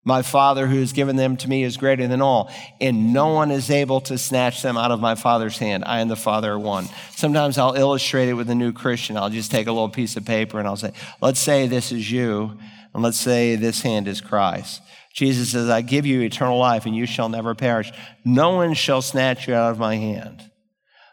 [0.03, 3.51] My Father who has given them to me is greater than all, and no one
[3.51, 5.83] is able to snatch them out of my Father's hand.
[5.85, 6.87] I and the Father are one.
[7.11, 9.17] Sometimes I'll illustrate it with a new Christian.
[9.17, 12.09] I'll just take a little piece of paper and I'll say, let's say this is
[12.09, 12.57] you,
[12.93, 14.81] and let's say this hand is Christ.
[15.13, 17.91] Jesus says, I give you eternal life, and you shall never perish.
[18.23, 20.51] No one shall snatch you out of my hand.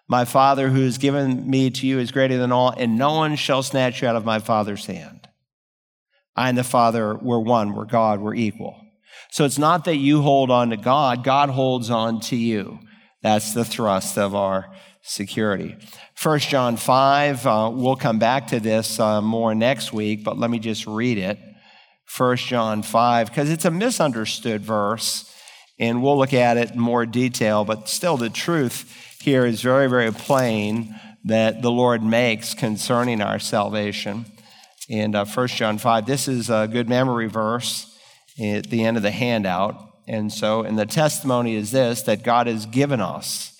[0.06, 3.36] My Father who has given me to you is greater than all, and no one
[3.36, 5.28] shall snatch you out of my Father's hand.
[6.36, 8.80] I and the Father were one, we're God, we're equal.
[9.30, 12.80] So it's not that you hold on to God, God holds on to you.
[13.22, 14.70] That's the thrust of our
[15.02, 15.76] security.
[16.22, 20.50] 1 John 5, uh, we'll come back to this uh, more next week, but let
[20.50, 21.38] me just read it.
[22.16, 25.34] 1 John 5, because it's a misunderstood verse,
[25.78, 29.88] and we'll look at it in more detail, but still the truth here is very,
[29.88, 34.26] very plain that the Lord makes concerning our salvation.
[34.86, 37.90] In uh, 1 John 5, this is a good memory verse
[38.38, 39.76] at the end of the handout.
[40.06, 43.58] And so, and the testimony is this that God has given us.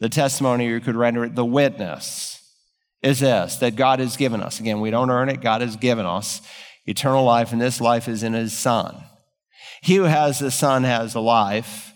[0.00, 2.40] The testimony, you could render it the witness,
[3.02, 4.58] is this that God has given us.
[4.58, 6.40] Again, we don't earn it, God has given us
[6.86, 9.04] eternal life, and this life is in His Son.
[9.82, 11.93] He who has the Son has the life.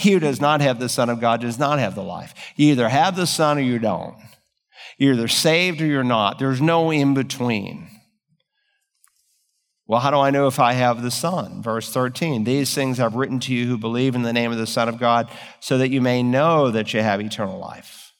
[0.00, 2.34] He who does not have the Son of God does not have the life.
[2.56, 4.16] You either have the Son or you don't.
[4.96, 6.38] You're either saved or you're not.
[6.38, 7.88] There's no in between.
[9.86, 11.62] Well, how do I know if I have the Son?
[11.62, 14.66] Verse 13 These things I've written to you who believe in the name of the
[14.66, 18.12] Son of God, so that you may know that you have eternal life.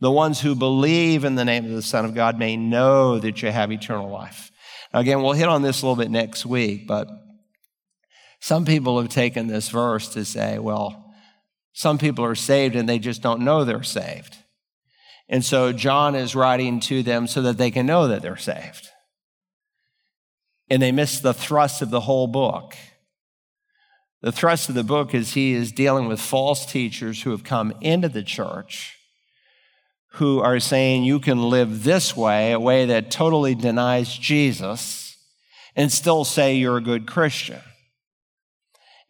[0.00, 3.42] The ones who believe in the name of the Son of God may know that
[3.42, 4.50] you have eternal life.
[4.92, 7.08] Now, again, we'll hit on this a little bit next week, but
[8.40, 11.14] some people have taken this verse to say, well,
[11.72, 14.36] some people are saved and they just don't know they're saved.
[15.28, 18.88] And so John is writing to them so that they can know that they're saved
[20.68, 22.76] and they miss the thrust of the whole book.
[24.22, 27.72] The thrust of the book is he is dealing with false teachers who have come
[27.80, 28.96] into the church
[30.12, 35.14] who are saying you can live this way, a way that totally denies Jesus,
[35.74, 37.60] and still say you're a good Christian.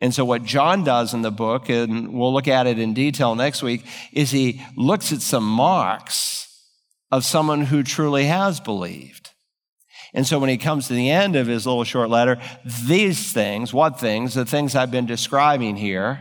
[0.01, 3.35] And so, what John does in the book, and we'll look at it in detail
[3.35, 6.47] next week, is he looks at some marks
[7.11, 9.31] of someone who truly has believed.
[10.13, 13.73] And so when he comes to the end of his little short letter, these things,
[13.73, 14.35] what things?
[14.35, 16.21] The things I've been describing here,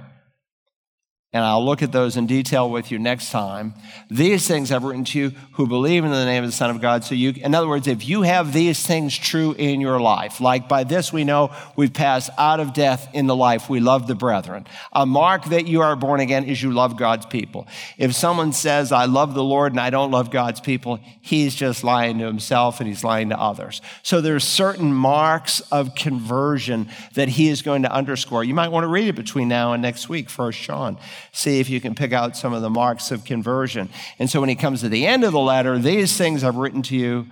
[1.35, 3.73] and I'll look at those in detail with you next time.
[4.09, 6.79] These things I've written to you who believe in the name of the Son of
[6.79, 7.03] God.
[7.03, 10.69] So you, in other words, if you have these things true in your life, like
[10.69, 14.65] by this we know we've passed out of death into life, we love the brethren.
[14.93, 17.67] A mark that you are born again is you love God's people.
[17.97, 21.83] If someone says, I love the Lord and I don't love God's people, he's just
[21.83, 23.81] lying to himself and he's lying to others.
[24.03, 28.45] So there's certain marks of conversion that he is going to underscore.
[28.45, 30.97] You might want to read it between now and next week, First John
[31.31, 33.89] see if you can pick out some of the marks of conversion.
[34.19, 36.81] And so when he comes to the end of the letter, these things I've written
[36.83, 37.27] to you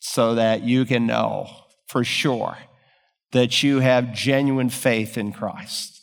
[0.00, 1.48] so that you can know
[1.86, 2.56] for sure
[3.32, 6.00] that you have genuine faith in Christ.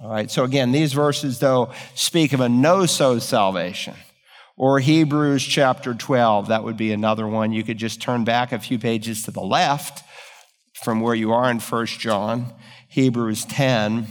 [0.00, 3.94] All right, so again, these verses, though, speak of a no so salvation.
[4.56, 7.52] Or Hebrews chapter 12, that would be another one.
[7.52, 10.04] You could just turn back a few pages to the left
[10.82, 12.52] from where you are in 1 John,
[12.88, 14.06] Hebrews 10.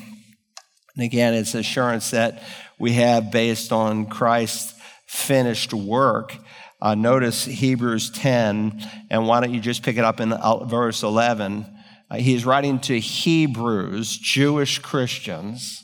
[0.96, 2.44] And again, it's assurance that
[2.78, 4.74] we have based on Christ's
[5.08, 6.36] finished work.
[6.82, 11.02] Uh, notice Hebrews 10, and why don't you just pick it up in uh, verse
[11.02, 11.66] 11?
[12.12, 15.84] Uh, he's writing to Hebrews, Jewish Christians,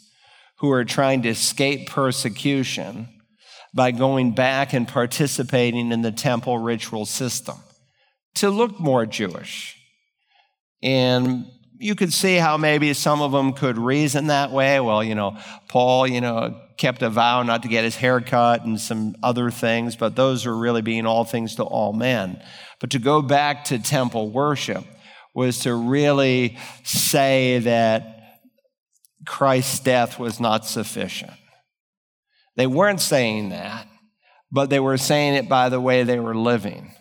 [0.58, 3.08] who are trying to escape persecution
[3.74, 7.58] by going back and participating in the temple ritual system
[8.36, 9.78] to look more Jewish.
[10.82, 11.46] And
[11.80, 14.82] you could see how maybe some of them could reason that way.
[14.82, 15.38] Well, you know,
[15.69, 19.50] Paul, you know, kept a vow not to get his hair cut and some other
[19.50, 22.42] things, but those were really being all things to all men.
[22.82, 24.84] But to go back to temple worship
[25.34, 28.42] was to really say that
[29.25, 31.32] Christ's death was not sufficient.
[32.58, 33.88] They weren't saying that,
[34.52, 36.94] but they were saying it by the way they were living.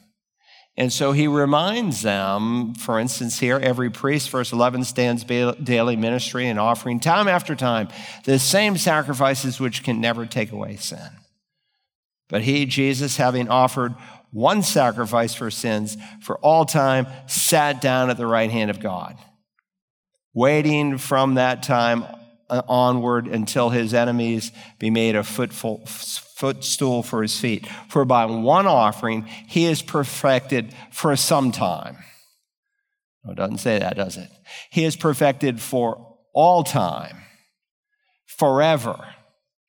[0.79, 6.47] And so he reminds them, for instance, here, every priest, verse 11, stands daily ministry
[6.47, 7.89] and offering time after time
[8.24, 11.11] the same sacrifices which can never take away sin.
[12.29, 13.97] But he, Jesus, having offered
[14.31, 19.18] one sacrifice for sins for all time, sat down at the right hand of God,
[20.33, 22.05] waiting from that time
[22.49, 25.85] uh, onward until his enemies be made a footful,
[26.39, 27.66] footstool for his feet.
[27.89, 31.99] For by one offering he is perfected for some time.
[33.24, 34.30] No, it doesn't say that, does it?
[34.70, 37.16] He is perfected for all time,
[38.26, 39.05] forever.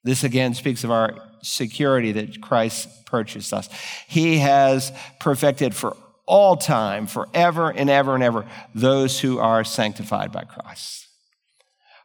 [0.03, 3.67] This again speaks of our security that Christ purchased us.
[4.07, 5.97] He has perfected for
[6.27, 8.45] all time, forever and ever and ever,
[8.75, 11.08] those who are sanctified by Christ.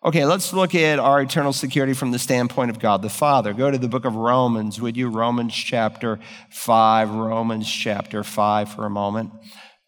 [0.07, 3.55] Okay, let's look at our eternal security from the standpoint of God the Father.
[3.55, 5.09] Go to the book of Romans, would you?
[5.09, 9.33] Romans chapter 5, Romans chapter 5 for a moment.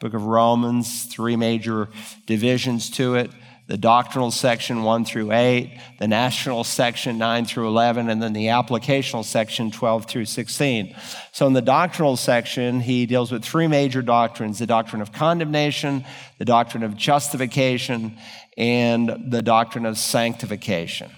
[0.01, 1.91] Book of Romans, three major
[2.25, 3.31] divisions to it
[3.69, 8.47] the doctrinal section 1 through 8, the national section 9 through 11, and then the
[8.47, 10.95] applicational section 12 through 16.
[11.33, 16.05] So, in the doctrinal section, he deals with three major doctrines the doctrine of condemnation,
[16.39, 18.17] the doctrine of justification,
[18.57, 21.11] and the doctrine of sanctification.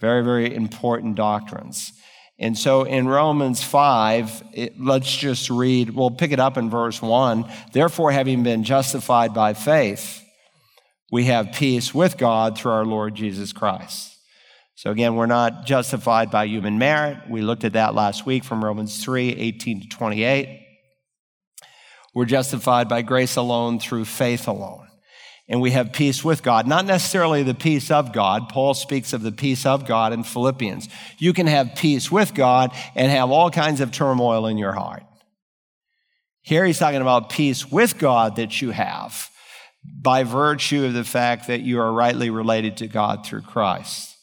[0.00, 1.92] Very, very important doctrines.
[2.38, 7.02] And so in Romans 5, it, let's just read, we'll pick it up in verse
[7.02, 7.44] 1.
[7.72, 10.24] Therefore, having been justified by faith,
[11.12, 14.16] we have peace with God through our Lord Jesus Christ.
[14.74, 17.28] So again, we're not justified by human merit.
[17.28, 20.66] We looked at that last week from Romans 3 18 to 28.
[22.14, 24.89] We're justified by grace alone through faith alone
[25.50, 26.68] and we have peace with God.
[26.68, 28.48] Not necessarily the peace of God.
[28.48, 30.88] Paul speaks of the peace of God in Philippians.
[31.18, 35.02] You can have peace with God and have all kinds of turmoil in your heart.
[36.40, 39.28] Here he's talking about peace with God that you have
[39.84, 44.16] by virtue of the fact that you are rightly related to God through Christ.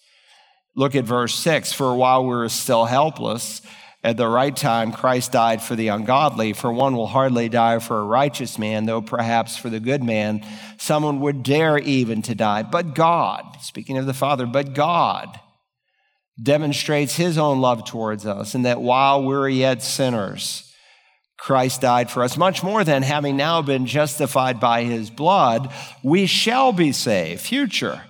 [0.78, 3.62] Look at verse 6 For while we were still helpless,
[4.08, 8.00] at the right time, Christ died for the ungodly, for one will hardly die for
[8.00, 10.46] a righteous man, though perhaps for the good man,
[10.78, 12.64] someone would dare even to die.
[12.64, 15.38] But God, speaking of the Father, but God
[16.42, 20.74] demonstrates his own love towards us, in that while we we're yet sinners,
[21.38, 22.38] Christ died for us.
[22.38, 25.70] Much more than having now been justified by his blood,
[26.02, 28.04] we shall be saved, future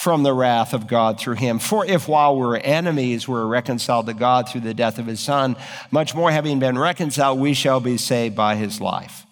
[0.00, 1.58] from the wrath of God through him.
[1.58, 5.04] For if while we are enemies, we we're reconciled to God through the death of
[5.04, 5.56] his son,
[5.90, 9.26] much more having been reconciled, we shall be saved by his life.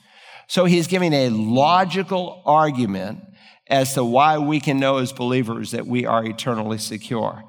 [0.47, 3.21] So he's giving a logical argument
[3.67, 7.45] as to why we can know as believers that we are eternally secure.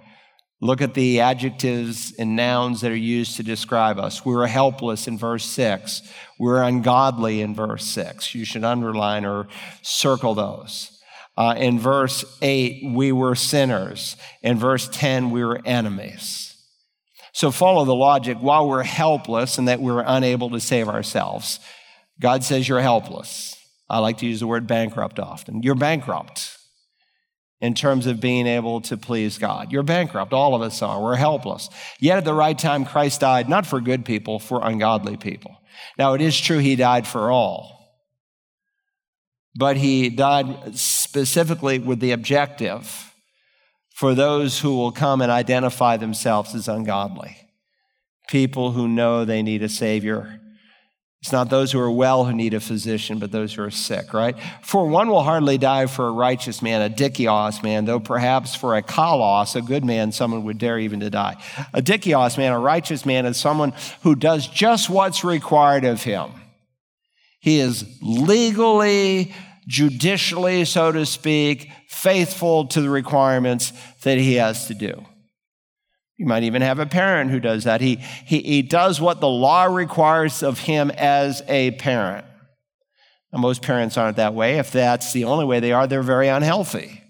[0.62, 4.24] Look at the adjectives and nouns that are used to describe us.
[4.24, 6.04] We're helpless in verse 6.
[6.40, 8.34] We're ungodly in verse 6.
[8.34, 9.50] You should underline or
[9.82, 10.99] circle those.
[11.40, 14.18] Uh, in verse 8, we were sinners.
[14.42, 16.58] In verse 10, we were enemies.
[17.32, 18.40] So follow the logic.
[18.42, 21.62] While we're helpless and that we're unable to save ourselves,
[22.20, 23.56] God says you're helpless.
[23.90, 25.64] I like to use the word bankrupt often.
[25.64, 26.58] You're bankrupt
[27.62, 29.72] in terms of being able to please God.
[29.72, 30.34] You're bankrupt.
[30.34, 31.02] All of us are.
[31.02, 31.70] We're helpless.
[32.02, 35.56] Yet at the right time, Christ died not for good people, for ungodly people.
[35.98, 37.80] Now, it is true he died for all
[39.56, 40.78] but he died
[41.10, 43.12] specifically with the objective
[43.96, 47.36] for those who will come and identify themselves as ungodly.
[48.30, 50.40] People who know they need a Savior.
[51.24, 54.14] It's not those who are well who need a physician, but those who are sick,
[54.14, 54.36] right?
[54.62, 58.78] For one will hardly die for a righteous man, a dikaios man, though perhaps for
[58.78, 61.38] a kalos, a good man, someone would dare even to die.
[61.74, 66.30] A dikaios man, a righteous man, is someone who does just what's required of him.
[67.42, 69.34] He is legally,
[69.70, 73.72] judicially, so to speak, faithful to the requirements
[74.04, 75.06] that he has to do.
[76.18, 77.80] You might even have a parent who does that.
[77.80, 77.96] He,
[78.26, 82.26] he, he does what the law requires of him as a parent.
[83.32, 84.58] Now, most parents aren't that way.
[84.58, 87.04] If that's the only way they are, they're very unhealthy.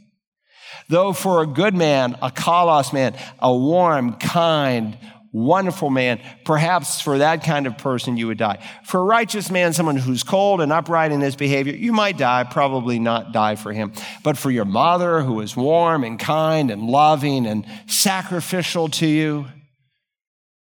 [0.90, 4.98] Though for a good man, a kalos man, a warm, kind,
[5.32, 6.20] wonderful man.
[6.44, 8.66] Perhaps for that kind of person, you would die.
[8.84, 12.44] For a righteous man, someone who's cold and upright in his behavior, you might die,
[12.44, 13.94] probably not die for him.
[14.24, 19.48] But for your mother, who is warm and kind and loving and sacrificial to you,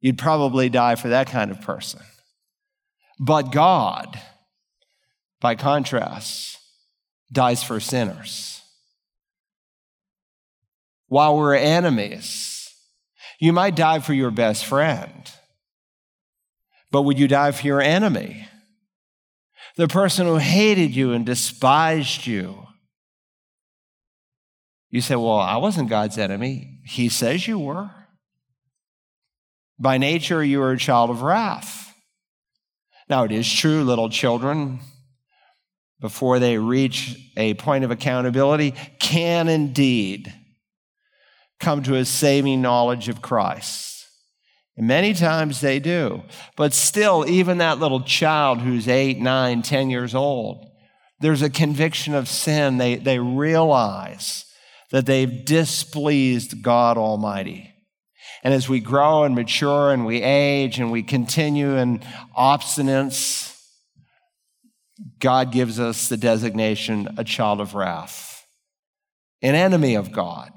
[0.01, 2.01] you'd probably die for that kind of person.
[3.19, 4.21] But God,
[5.41, 6.59] by contrast,
[7.31, 8.61] dies for sinners.
[11.09, 12.54] While we're enemies,
[13.41, 15.31] you might die for your best friend,
[16.91, 18.49] but would you die for your enemy?
[19.77, 22.67] the person who hated you and despised you.
[24.91, 26.81] You say, Well, I wasn't God's enemy.
[26.85, 27.91] He says you were.
[29.79, 31.93] By nature, you are a child of wrath.
[33.09, 34.81] Now, it is true, little children,
[36.01, 40.33] before they reach a point of accountability, can indeed
[41.61, 44.07] come to a saving knowledge of Christ.
[44.77, 46.23] And many times they do.
[46.57, 50.67] But still, even that little child who's eight, nine, ten years old,
[51.21, 52.79] there's a conviction of sin.
[52.79, 54.45] They, they realize
[54.91, 57.71] that they've displeased God Almighty.
[58.43, 62.01] And as we grow and mature and we age and we continue in
[62.37, 63.59] obstinance,
[65.19, 68.45] God gives us the designation a child of wrath,
[69.41, 70.53] an enemy of God.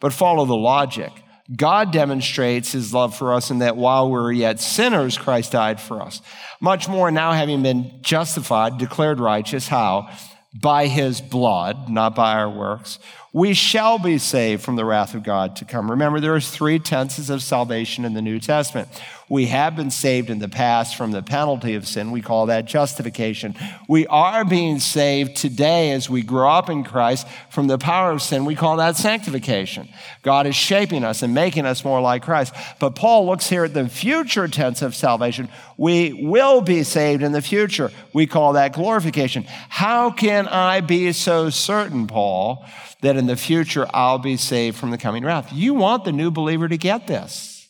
[0.00, 1.12] But follow the logic.
[1.54, 5.80] God demonstrates his love for us in that while we were yet sinners, Christ died
[5.80, 6.22] for us.
[6.60, 10.08] Much more now, having been justified, declared righteous, how?
[10.54, 12.98] By his blood, not by our works
[13.32, 15.90] we shall be saved from the wrath of God to come.
[15.90, 18.88] Remember, there's three tenses of salvation in the New Testament.
[19.28, 22.10] We have been saved in the past from the penalty of sin.
[22.10, 23.54] We call that justification.
[23.88, 28.20] We are being saved today as we grow up in Christ from the power of
[28.20, 28.44] sin.
[28.44, 29.88] We call that sanctification.
[30.22, 32.52] God is shaping us and making us more like Christ.
[32.80, 35.48] But Paul looks here at the future tense of salvation.
[35.76, 37.92] We will be saved in the future.
[38.12, 39.44] We call that glorification.
[39.44, 42.66] How can I be so certain, Paul?
[43.02, 45.52] That in the future I'll be saved from the coming wrath.
[45.52, 47.68] You want the new believer to get this.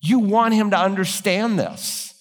[0.00, 2.14] You want him to understand this.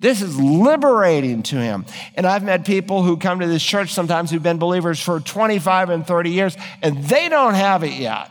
[0.00, 1.86] This is liberating to him.
[2.16, 5.90] And I've met people who come to this church sometimes who've been believers for 25
[5.90, 8.28] and 30 years, and they don't have it yet.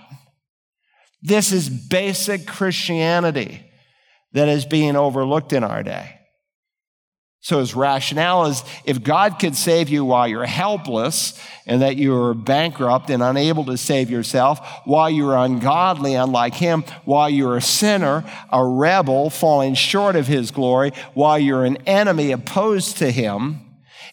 [1.22, 3.65] This is basic Christianity
[4.34, 6.20] that is being overlooked in our day.
[7.43, 12.35] So his rationale is if God could save you while you're helpless and that you're
[12.35, 18.23] bankrupt and unable to save yourself, while you're ungodly, unlike him, while you're a sinner,
[18.51, 23.61] a rebel, falling short of his glory, while you're an enemy opposed to him,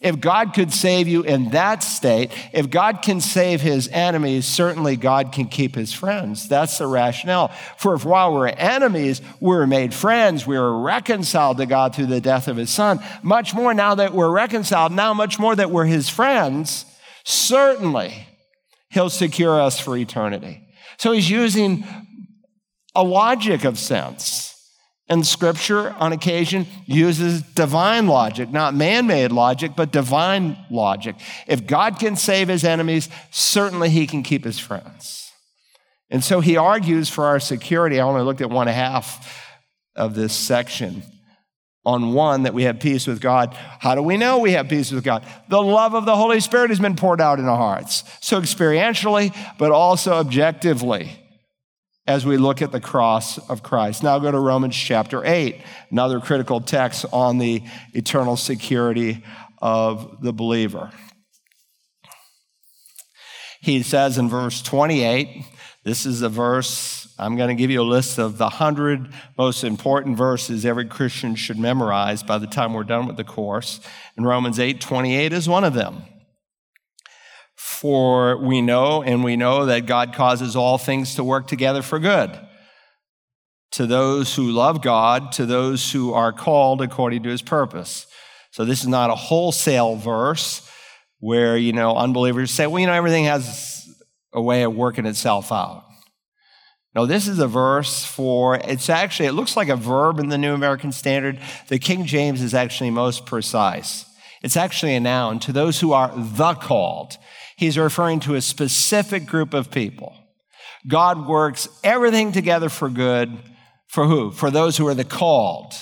[0.01, 4.95] if God could save you in that state, if God can save his enemies, certainly
[4.95, 6.47] God can keep his friends.
[6.47, 7.49] That's the rationale.
[7.77, 12.21] For if while we're enemies, we're made friends, we were reconciled to God through the
[12.21, 15.85] death of his son, much more now that we're reconciled, now much more that we're
[15.85, 16.85] his friends,
[17.25, 18.27] certainly
[18.89, 20.65] he'll secure us for eternity.
[20.97, 21.85] So he's using
[22.95, 24.48] a logic of sense.
[25.09, 31.15] And scripture, on occasion, uses divine logic, not man made logic, but divine logic.
[31.47, 35.31] If God can save his enemies, certainly he can keep his friends.
[36.11, 37.99] And so he argues for our security.
[37.99, 39.57] I only looked at one half
[39.95, 41.01] of this section.
[41.85, 43.55] On one, that we have peace with God.
[43.79, 45.25] How do we know we have peace with God?
[45.47, 48.03] The love of the Holy Spirit has been poured out in our hearts.
[48.19, 51.17] So, experientially, but also objectively
[52.09, 54.01] as we look at the cross of Christ.
[54.01, 57.61] Now go to Romans chapter 8, another critical text on the
[57.93, 59.23] eternal security
[59.59, 60.89] of the believer.
[63.61, 65.45] He says in verse 28,
[65.83, 69.63] this is a verse, I'm going to give you a list of the hundred most
[69.63, 73.81] important verses every Christian should memorize by the time we're done with the course.
[74.17, 76.01] And Romans 8 28 is one of them.
[77.79, 81.97] For we know, and we know that God causes all things to work together for
[81.97, 82.37] good
[83.71, 88.05] to those who love God, to those who are called according to his purpose.
[88.51, 90.69] So this is not a wholesale verse
[91.19, 93.87] where, you know, unbelievers say, well, you know, everything has
[94.33, 95.85] a way of working itself out.
[96.95, 100.37] No, this is a verse for, it's actually, it looks like a verb in the
[100.37, 101.39] New American Standard.
[101.67, 104.05] The King James is actually most precise.
[104.41, 107.17] It's actually a noun to those who are the called
[107.59, 110.15] he's referring to a specific group of people.
[110.87, 113.37] God works everything together for good
[113.87, 114.31] for who?
[114.31, 115.73] For those who are the called.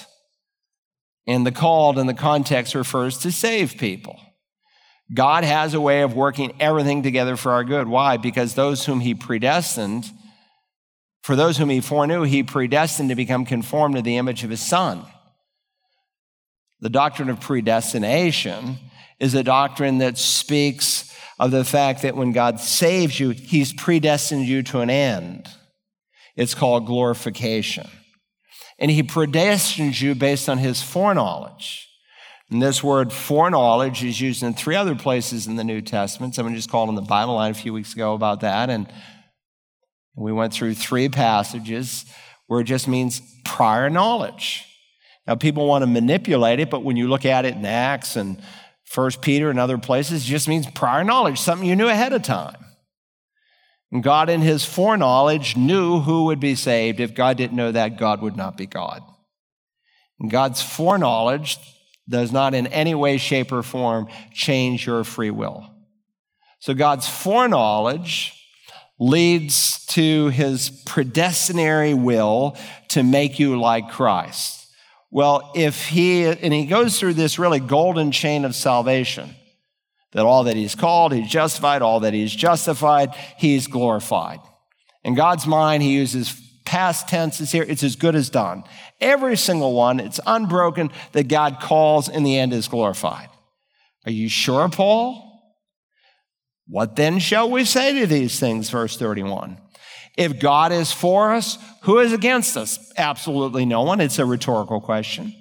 [1.28, 4.20] And the called in the context refers to save people.
[5.14, 7.88] God has a way of working everything together for our good.
[7.88, 8.18] Why?
[8.18, 10.10] Because those whom he predestined,
[11.22, 14.66] for those whom he foreknew, he predestined to become conformed to the image of his
[14.66, 15.06] son.
[16.80, 18.78] The doctrine of predestination
[19.20, 24.46] is a doctrine that speaks of the fact that when God saves you, He's predestined
[24.46, 25.48] you to an end.
[26.36, 27.88] It's called glorification.
[28.80, 31.88] And He predestines you based on His foreknowledge.
[32.50, 36.34] And this word foreknowledge is used in three other places in the New Testament.
[36.34, 38.70] Someone just called on the Bible line a few weeks ago about that.
[38.70, 38.88] And
[40.16, 42.06] we went through three passages
[42.48, 44.66] where it just means prior knowledge.
[45.28, 48.42] Now, people want to manipulate it, but when you look at it in Acts and
[48.88, 52.56] First Peter and other places, just means prior knowledge, something you knew ahead of time.
[53.92, 57.00] And God, in his foreknowledge, knew who would be saved.
[57.00, 59.02] If God didn't know that, God would not be God.
[60.20, 61.58] And God's foreknowledge
[62.10, 65.70] does not in any way, shape, or form change your free will.
[66.60, 68.34] So God's foreknowledge
[69.00, 72.58] leads to his predestinary will
[72.90, 74.67] to make you like Christ.
[75.10, 79.36] Well, if he, and he goes through this really golden chain of salvation
[80.12, 84.40] that all that he's called, he's justified, all that he's justified, he's glorified.
[85.04, 87.66] In God's mind, he uses past tense tenses here.
[87.68, 88.64] It's as good as done.
[89.00, 93.30] Every single one, it's unbroken that God calls in the end is glorified.
[94.06, 95.24] Are you sure, Paul?
[96.68, 98.70] What then shall we say to these things?
[98.70, 99.58] Verse 31.
[100.18, 102.92] If God is for us, who is against us?
[102.98, 104.02] Absolutely no one.
[104.02, 105.34] It's a rhetorical question.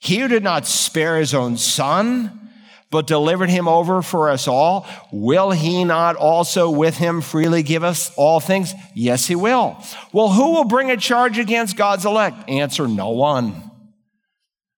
[0.00, 2.50] He who did not spare his own son,
[2.90, 7.84] but delivered him over for us all, will he not also with him freely give
[7.84, 8.74] us all things?
[8.94, 9.76] Yes, he will.
[10.12, 12.48] Well, who will bring a charge against God's elect?
[12.48, 13.70] Answer no one.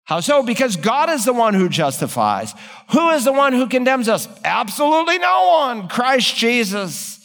[0.05, 0.43] How so?
[0.43, 2.53] Because God is the one who justifies.
[2.91, 4.29] Who is the one who condemns us?
[4.45, 5.89] Absolutely no one.
[5.89, 7.22] Christ Jesus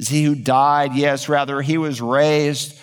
[0.00, 0.94] is he who died.
[0.94, 2.80] Yes, rather, he was raised,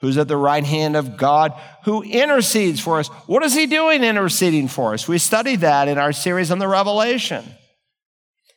[0.00, 1.54] who's at the right hand of God,
[1.84, 3.06] who intercedes for us.
[3.28, 5.06] What is he doing interceding for us?
[5.06, 7.44] We studied that in our series on the Revelation.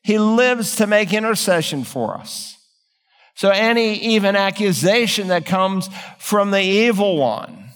[0.01, 2.55] He lives to make intercession for us.
[3.35, 5.87] So, any even accusation that comes
[6.17, 7.69] from the evil one,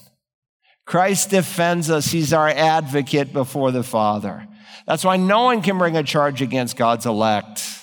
[0.88, 2.08] Christ defends us.
[2.08, 4.48] He's our advocate before the Father.
[4.88, 7.83] That's why no one can bring a charge against God's elect.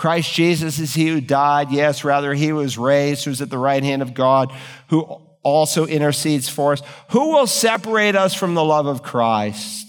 [0.00, 1.70] Christ Jesus is he who died.
[1.70, 4.50] Yes, rather, he was raised, who's at the right hand of God,
[4.88, 5.02] who
[5.42, 6.80] also intercedes for us.
[7.10, 9.86] Who will separate us from the love of Christ?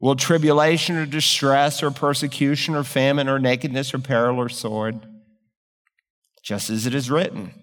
[0.00, 5.06] Will tribulation or distress or persecution or famine or nakedness or peril or sword?
[6.42, 7.54] Just as it is written.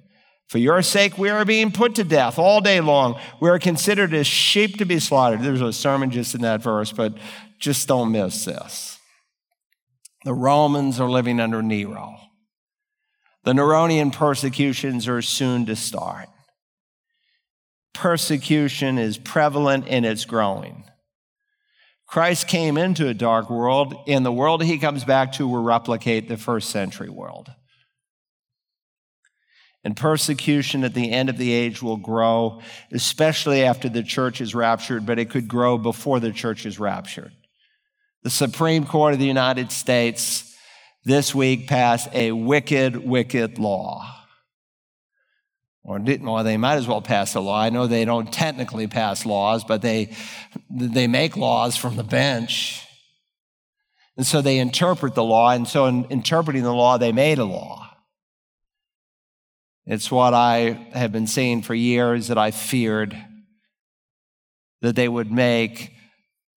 [0.48, 3.20] For your sake, we are being put to death all day long.
[3.42, 5.42] We are considered as sheep to be slaughtered.
[5.42, 7.14] There's a sermon just in that verse, but
[7.60, 9.01] just don't miss this.
[10.24, 12.18] The Romans are living under Nero.
[13.44, 16.30] The Neronian persecutions are soon to start.
[17.94, 20.84] Persecution is prevalent and it's growing.
[22.06, 26.28] Christ came into a dark world, and the world he comes back to will replicate
[26.28, 27.50] the first century world.
[29.84, 32.62] And persecution at the end of the age will grow,
[32.92, 37.32] especially after the church is raptured, but it could grow before the church is raptured.
[38.24, 40.56] The Supreme Court of the United States
[41.04, 44.22] this week passed a wicked, wicked law.
[45.84, 47.60] Or well, they might as well pass a law.
[47.60, 50.14] I know they don't technically pass laws, but they,
[50.70, 52.86] they make laws from the bench.
[54.16, 55.52] And so they interpret the law.
[55.52, 57.90] And so in interpreting the law, they made a law.
[59.88, 63.18] It's what I have been saying for years that I feared
[64.82, 65.94] that they would make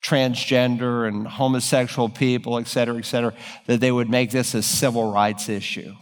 [0.04, 3.32] transgender and homosexual people, et cetera, et cetera,
[3.66, 5.94] that they would make this a civil rights issue.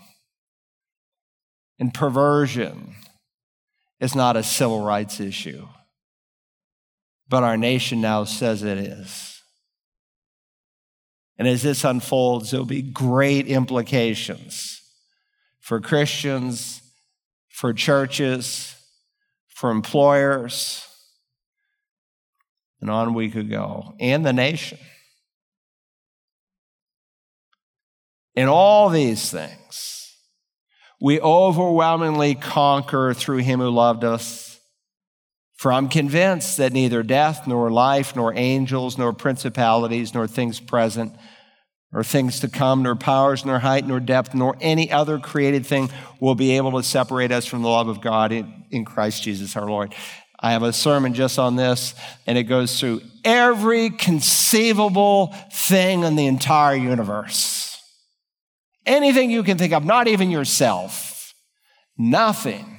[1.79, 2.95] And perversion
[4.01, 5.69] is not a civil rights issue,
[7.29, 9.41] but our nation now says it is.
[11.39, 14.81] And as this unfolds, there'll be great implications
[15.61, 16.83] for Christians
[17.53, 18.75] for churches,
[19.47, 20.85] for employers,
[22.83, 24.77] and on we could go, and the nation.
[28.35, 30.17] In all these things,
[31.01, 34.59] we overwhelmingly conquer through him who loved us.
[35.57, 41.15] For I'm convinced that neither death, nor life, nor angels, nor principalities, nor things present,
[41.93, 45.89] nor things to come, nor powers, nor height, nor depth, nor any other created thing
[46.19, 49.67] will be able to separate us from the love of God in Christ Jesus our
[49.69, 49.95] Lord.
[50.43, 51.95] I have a sermon just on this,
[52.27, 57.81] and it goes through every conceivable thing in the entire universe.
[58.85, 61.35] Anything you can think of, not even yourself.
[61.97, 62.79] Nothing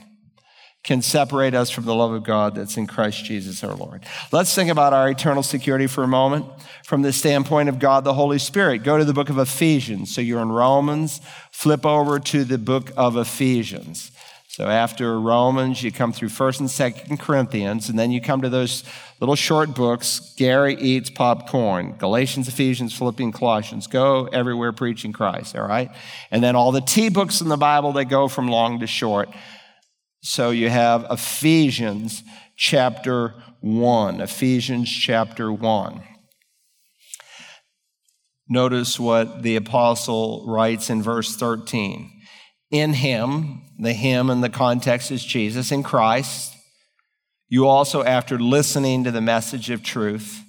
[0.84, 4.03] can separate us from the love of God that's in Christ Jesus our Lord.
[4.34, 6.45] Let's think about our eternal security for a moment
[6.84, 8.84] from the standpoint of God the Holy Spirit.
[8.84, 10.14] Go to the book of Ephesians.
[10.14, 14.11] So you're in Romans, flip over to the book of Ephesians.
[14.54, 18.49] So after Romans, you come through 1st and 2nd Corinthians, and then you come to
[18.49, 18.84] those
[19.20, 20.32] little short books.
[20.38, 21.95] Gary eats popcorn.
[21.97, 23.88] Galatians, Ephesians, Philippians, Colossians.
[23.88, 25.89] Go everywhere preaching Christ, all right?
[26.30, 29.28] And then all the T books in the Bible they go from long to short.
[30.22, 32.22] So you have Ephesians
[32.56, 34.22] chapter 1.
[34.22, 36.04] Ephesians chapter 1.
[38.47, 42.12] Notice what the apostle writes in verse 13.
[42.74, 46.55] In him, the him in the context is Jesus, in Christ,
[47.47, 50.41] you also, after listening to the message of truth,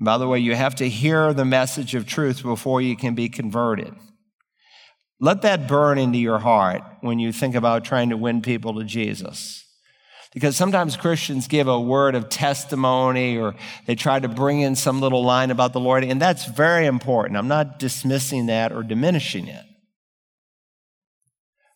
[0.00, 3.28] by the way, you have to hear the message of truth before you can be
[3.28, 3.92] converted.
[5.20, 8.84] Let that burn into your heart when you think about trying to win people to
[8.84, 9.66] Jesus.
[10.32, 13.54] Because sometimes Christians give a word of testimony or
[13.84, 17.36] they try to bring in some little line about the Lord, and that's very important.
[17.36, 19.66] I'm not dismissing that or diminishing it.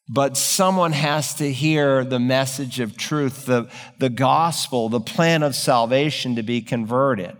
[0.09, 5.55] But someone has to hear the message of truth, the, the gospel, the plan of
[5.55, 7.37] salvation to be converted.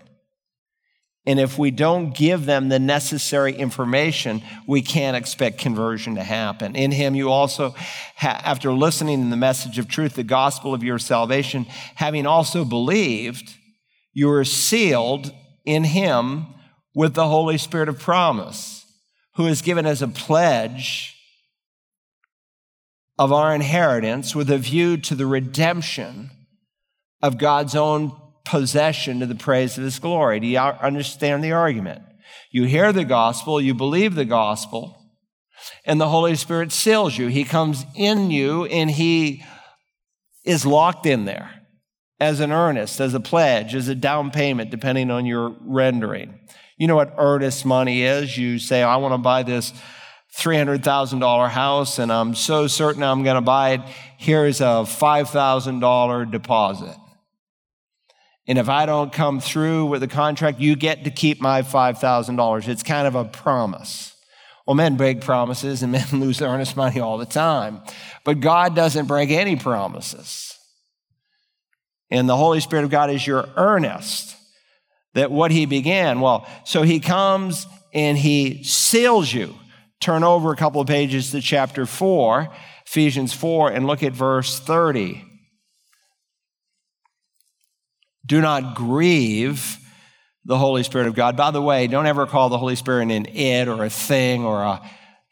[1.25, 6.75] And if we don't give them the necessary information, we can't expect conversion to happen.
[6.75, 7.75] In Him, you also,
[8.21, 13.55] after listening to the message of truth, the gospel of your salvation, having also believed,
[14.13, 15.33] you are sealed
[15.65, 16.47] in Him
[16.95, 18.85] with the Holy Spirit of promise,
[19.37, 21.12] who is given as a pledge
[23.19, 26.31] of our inheritance with a view to the redemption
[27.23, 28.13] of God's own
[28.45, 30.41] possession to the praise of his glory.
[30.41, 32.03] Do you understand the argument?
[32.51, 34.99] You hear the gospel, you believe the gospel,
[35.85, 37.29] and the Holy Spirit seals you.
[37.29, 39.45] He comes in you and he
[40.45, 41.63] is locked in there
[42.19, 46.39] as an earnest, as a pledge, as a down payment, depending on your rendering.
[46.79, 48.37] You know what earnest money is?
[48.37, 49.73] You say, I want to buy this
[50.37, 53.81] $300,000 house and I'm so certain I'm going to buy it.
[54.17, 56.97] Here's a $5,000 deposit.
[58.47, 62.69] And if I don't come through with the contract, you get to keep my $5,000.
[62.69, 64.17] It's kind of a promise.
[64.67, 67.83] Well, men break promises and men lose earnest money all the time.
[68.25, 70.59] But God doesn't break any promises.
[72.11, 74.37] And the Holy Spirit of God is your earnest
[75.15, 76.21] that what He began.
[76.21, 79.55] Well, so He comes and He seals you.
[80.03, 82.49] Turn over a couple of pages to chapter 4,
[82.87, 85.25] Ephesians 4, and look at verse 30.
[88.27, 89.79] Do not grieve
[90.45, 91.37] the Holy Spirit of God.
[91.37, 94.65] By the way, don't ever call the Holy Spirit an it or a thing or
[94.65, 94.83] a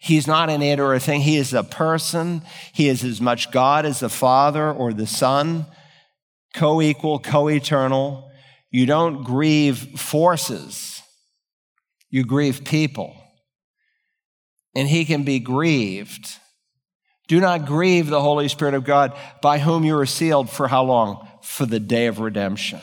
[0.03, 1.21] He's not an it or a thing.
[1.21, 2.41] He is a person.
[2.73, 5.67] He is as much God as the Father or the Son,
[6.55, 8.31] co equal, co eternal.
[8.71, 11.03] You don't grieve forces,
[12.09, 13.20] you grieve people.
[14.75, 16.37] And He can be grieved.
[17.29, 20.83] Do not grieve the Holy Spirit of God by whom you are sealed for how
[20.83, 21.29] long?
[21.43, 22.81] For the day of redemption.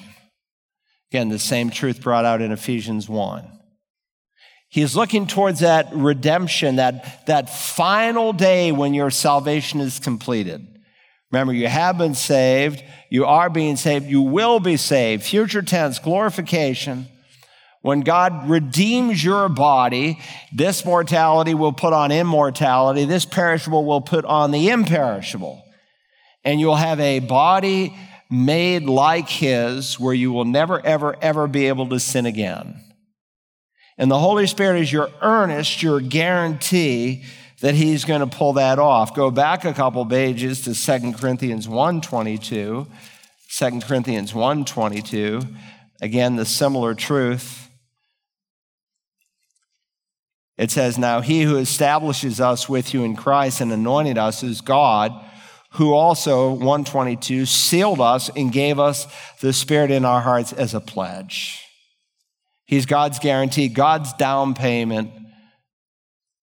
[1.11, 3.57] Again, the same truth brought out in Ephesians 1.
[4.69, 10.65] He's looking towards that redemption, that, that final day when your salvation is completed.
[11.31, 15.23] Remember, you have been saved, you are being saved, you will be saved.
[15.23, 17.07] Future tense, glorification.
[17.87, 20.19] When God redeems your body,
[20.51, 25.63] this mortality will put on immortality, this perishable will put on the imperishable.
[26.43, 27.97] And you'll have a body
[28.29, 32.77] made like his where you will never, ever, ever be able to sin again.
[33.97, 37.23] And the Holy Spirit is your earnest, your guarantee
[37.61, 39.15] that he's going to pull that off.
[39.15, 42.85] Go back a couple pages to 2 Corinthians 1.22.
[43.49, 45.55] 2 Corinthians 1.22.
[46.01, 47.63] Again, the similar truth.
[50.57, 54.61] It says, Now he who establishes us with you in Christ and anointed us is
[54.61, 55.13] God
[55.71, 59.05] who also, 122, sealed us and gave us
[59.41, 61.63] the Spirit in our hearts as a pledge.
[62.65, 65.11] He's God's guarantee, God's down payment.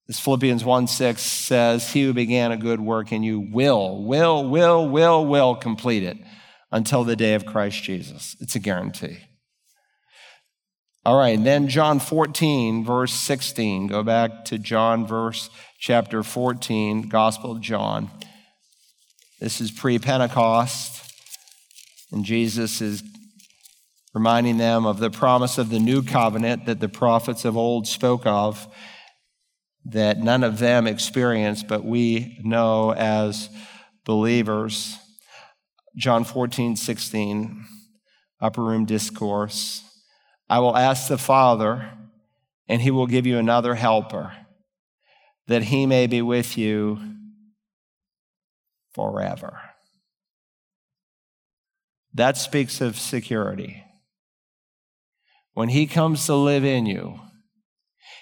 [0.09, 4.49] As Philippians 1 6 says, He who began a good work in you will, will,
[4.49, 6.19] will, will, will complete it
[6.71, 8.37] until the day of Christ Jesus.
[8.41, 9.19] It's a guarantee.
[11.07, 13.89] All right, then John 14, verse 16.
[13.89, 18.11] Go back to John, verse chapter 14, Gospel of John.
[19.39, 21.13] This is pre Pentecost,
[22.11, 23.03] and Jesus is
[24.15, 28.25] reminding them of the promise of the new covenant that the prophets of old spoke
[28.25, 28.67] of,
[29.85, 33.51] that none of them experienced, but we know as
[34.07, 34.97] believers.
[35.99, 37.63] John 14, 16,
[38.41, 39.84] upper room discourse.
[40.55, 41.91] I will ask the Father,
[42.69, 44.33] and he will give you another helper,
[45.49, 47.01] that he may be with you
[48.95, 49.59] forever.
[52.15, 53.83] That speaks of security.
[55.55, 57.19] When He comes to live in you,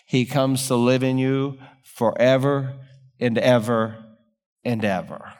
[0.07, 2.79] He comes to live in you forever
[3.21, 4.03] and ever
[4.65, 5.35] and ever.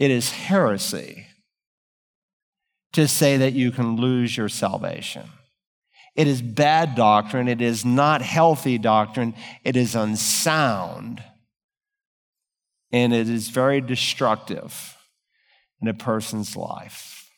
[0.00, 1.28] It is heresy
[2.92, 5.28] to say that you can lose your salvation.
[6.16, 7.48] It is bad doctrine.
[7.48, 9.34] It is not healthy doctrine.
[9.64, 11.22] It is unsound.
[12.92, 14.96] And it is very destructive
[15.80, 17.30] in a person's life.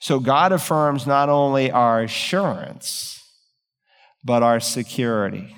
[0.00, 3.24] So God affirms not only our assurance,
[4.22, 5.56] but our security.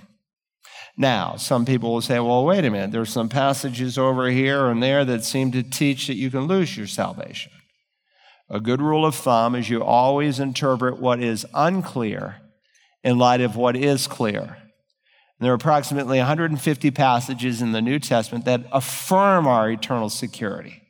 [0.96, 4.82] Now, some people will say, well, wait a minute, there's some passages over here and
[4.82, 7.52] there that seem to teach that you can lose your salvation.
[8.50, 12.36] A good rule of thumb is you always interpret what is unclear
[13.04, 14.40] in light of what is clear.
[14.40, 20.82] And there are approximately 150 passages in the New Testament that affirm our eternal security.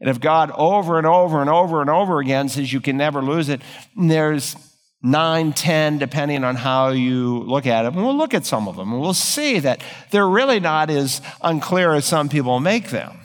[0.00, 3.20] And if God over and over and over and over again says you can never
[3.20, 3.60] lose it,
[3.96, 4.54] there's
[5.02, 7.88] nine, ten, depending on how you look at it.
[7.88, 11.20] And we'll look at some of them and we'll see that they're really not as
[11.42, 13.19] unclear as some people make them.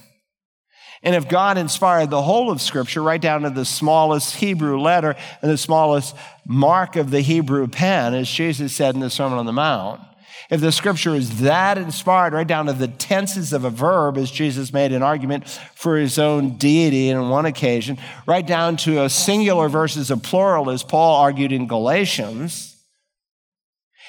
[1.06, 5.16] And if God inspired the whole of Scripture, right down to the smallest Hebrew letter
[5.41, 6.16] and the smallest
[6.47, 10.01] mark of the Hebrew pen, as Jesus said in the Sermon on the Mount,
[10.49, 14.30] if the scripture is that inspired, right down to the tenses of a verb, as
[14.30, 17.97] Jesus made an argument for his own deity in one occasion,
[18.28, 22.76] right down to a singular versus a plural, as Paul argued in Galatians,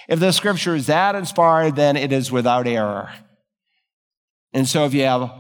[0.09, 3.11] if the scripture is that inspired, then it is without error.
[4.53, 5.31] And so if you have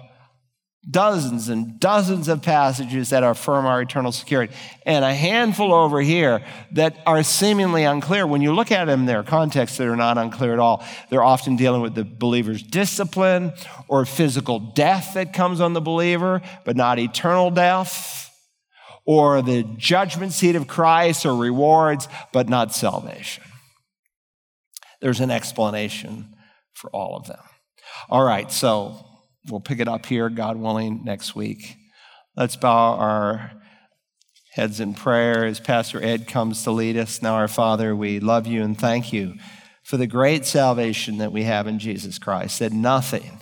[0.89, 6.45] dozens and dozens of passages that affirm our eternal security, and a handful over here
[6.72, 8.26] that are seemingly unclear.
[8.26, 10.84] When you look at them in their context, they're not unclear at all.
[11.11, 13.53] They're often dealing with the believer's discipline
[13.89, 18.30] or physical death that comes on the believer, but not eternal death,
[19.05, 23.45] or the judgment seat of Christ or rewards, but not salvation.
[25.01, 26.34] There's an explanation
[26.74, 27.39] for all of them.
[28.09, 29.05] All right, so
[29.49, 31.76] We'll pick it up here, God willing, next week.
[32.36, 33.53] Let's bow our
[34.53, 37.22] heads in prayer as Pastor Ed comes to lead us.
[37.22, 39.34] Now, our Father, we love you and thank you
[39.84, 43.38] for the great salvation that we have in Jesus Christ, that nothing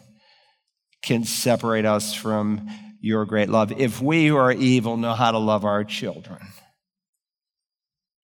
[1.02, 2.68] can separate us from
[3.00, 3.72] your great love.
[3.72, 6.40] If we who are evil know how to love our children,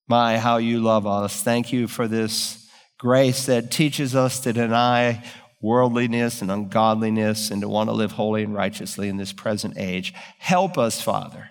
[0.08, 1.42] my, how you love us.
[1.42, 2.66] Thank you for this
[2.98, 5.24] grace that teaches us to deny
[5.66, 10.14] worldliness and ungodliness and to want to live holy and righteously in this present age.
[10.38, 11.50] Help us, Father,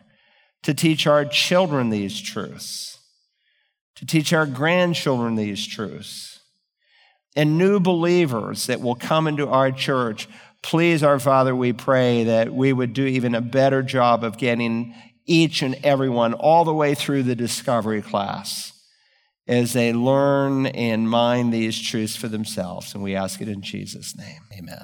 [0.64, 3.00] to teach our children these truths,
[3.96, 6.40] to teach our grandchildren these truths,
[7.36, 10.30] and new believers that will come into our church.
[10.64, 14.96] Please, our Father, we pray that we would do even a better job of getting
[15.26, 18.72] each and everyone all the way through the discovery class
[19.48, 22.94] as they learn and mind these truths for themselves.
[22.94, 24.42] And we ask it in Jesus' name.
[24.58, 24.84] Amen.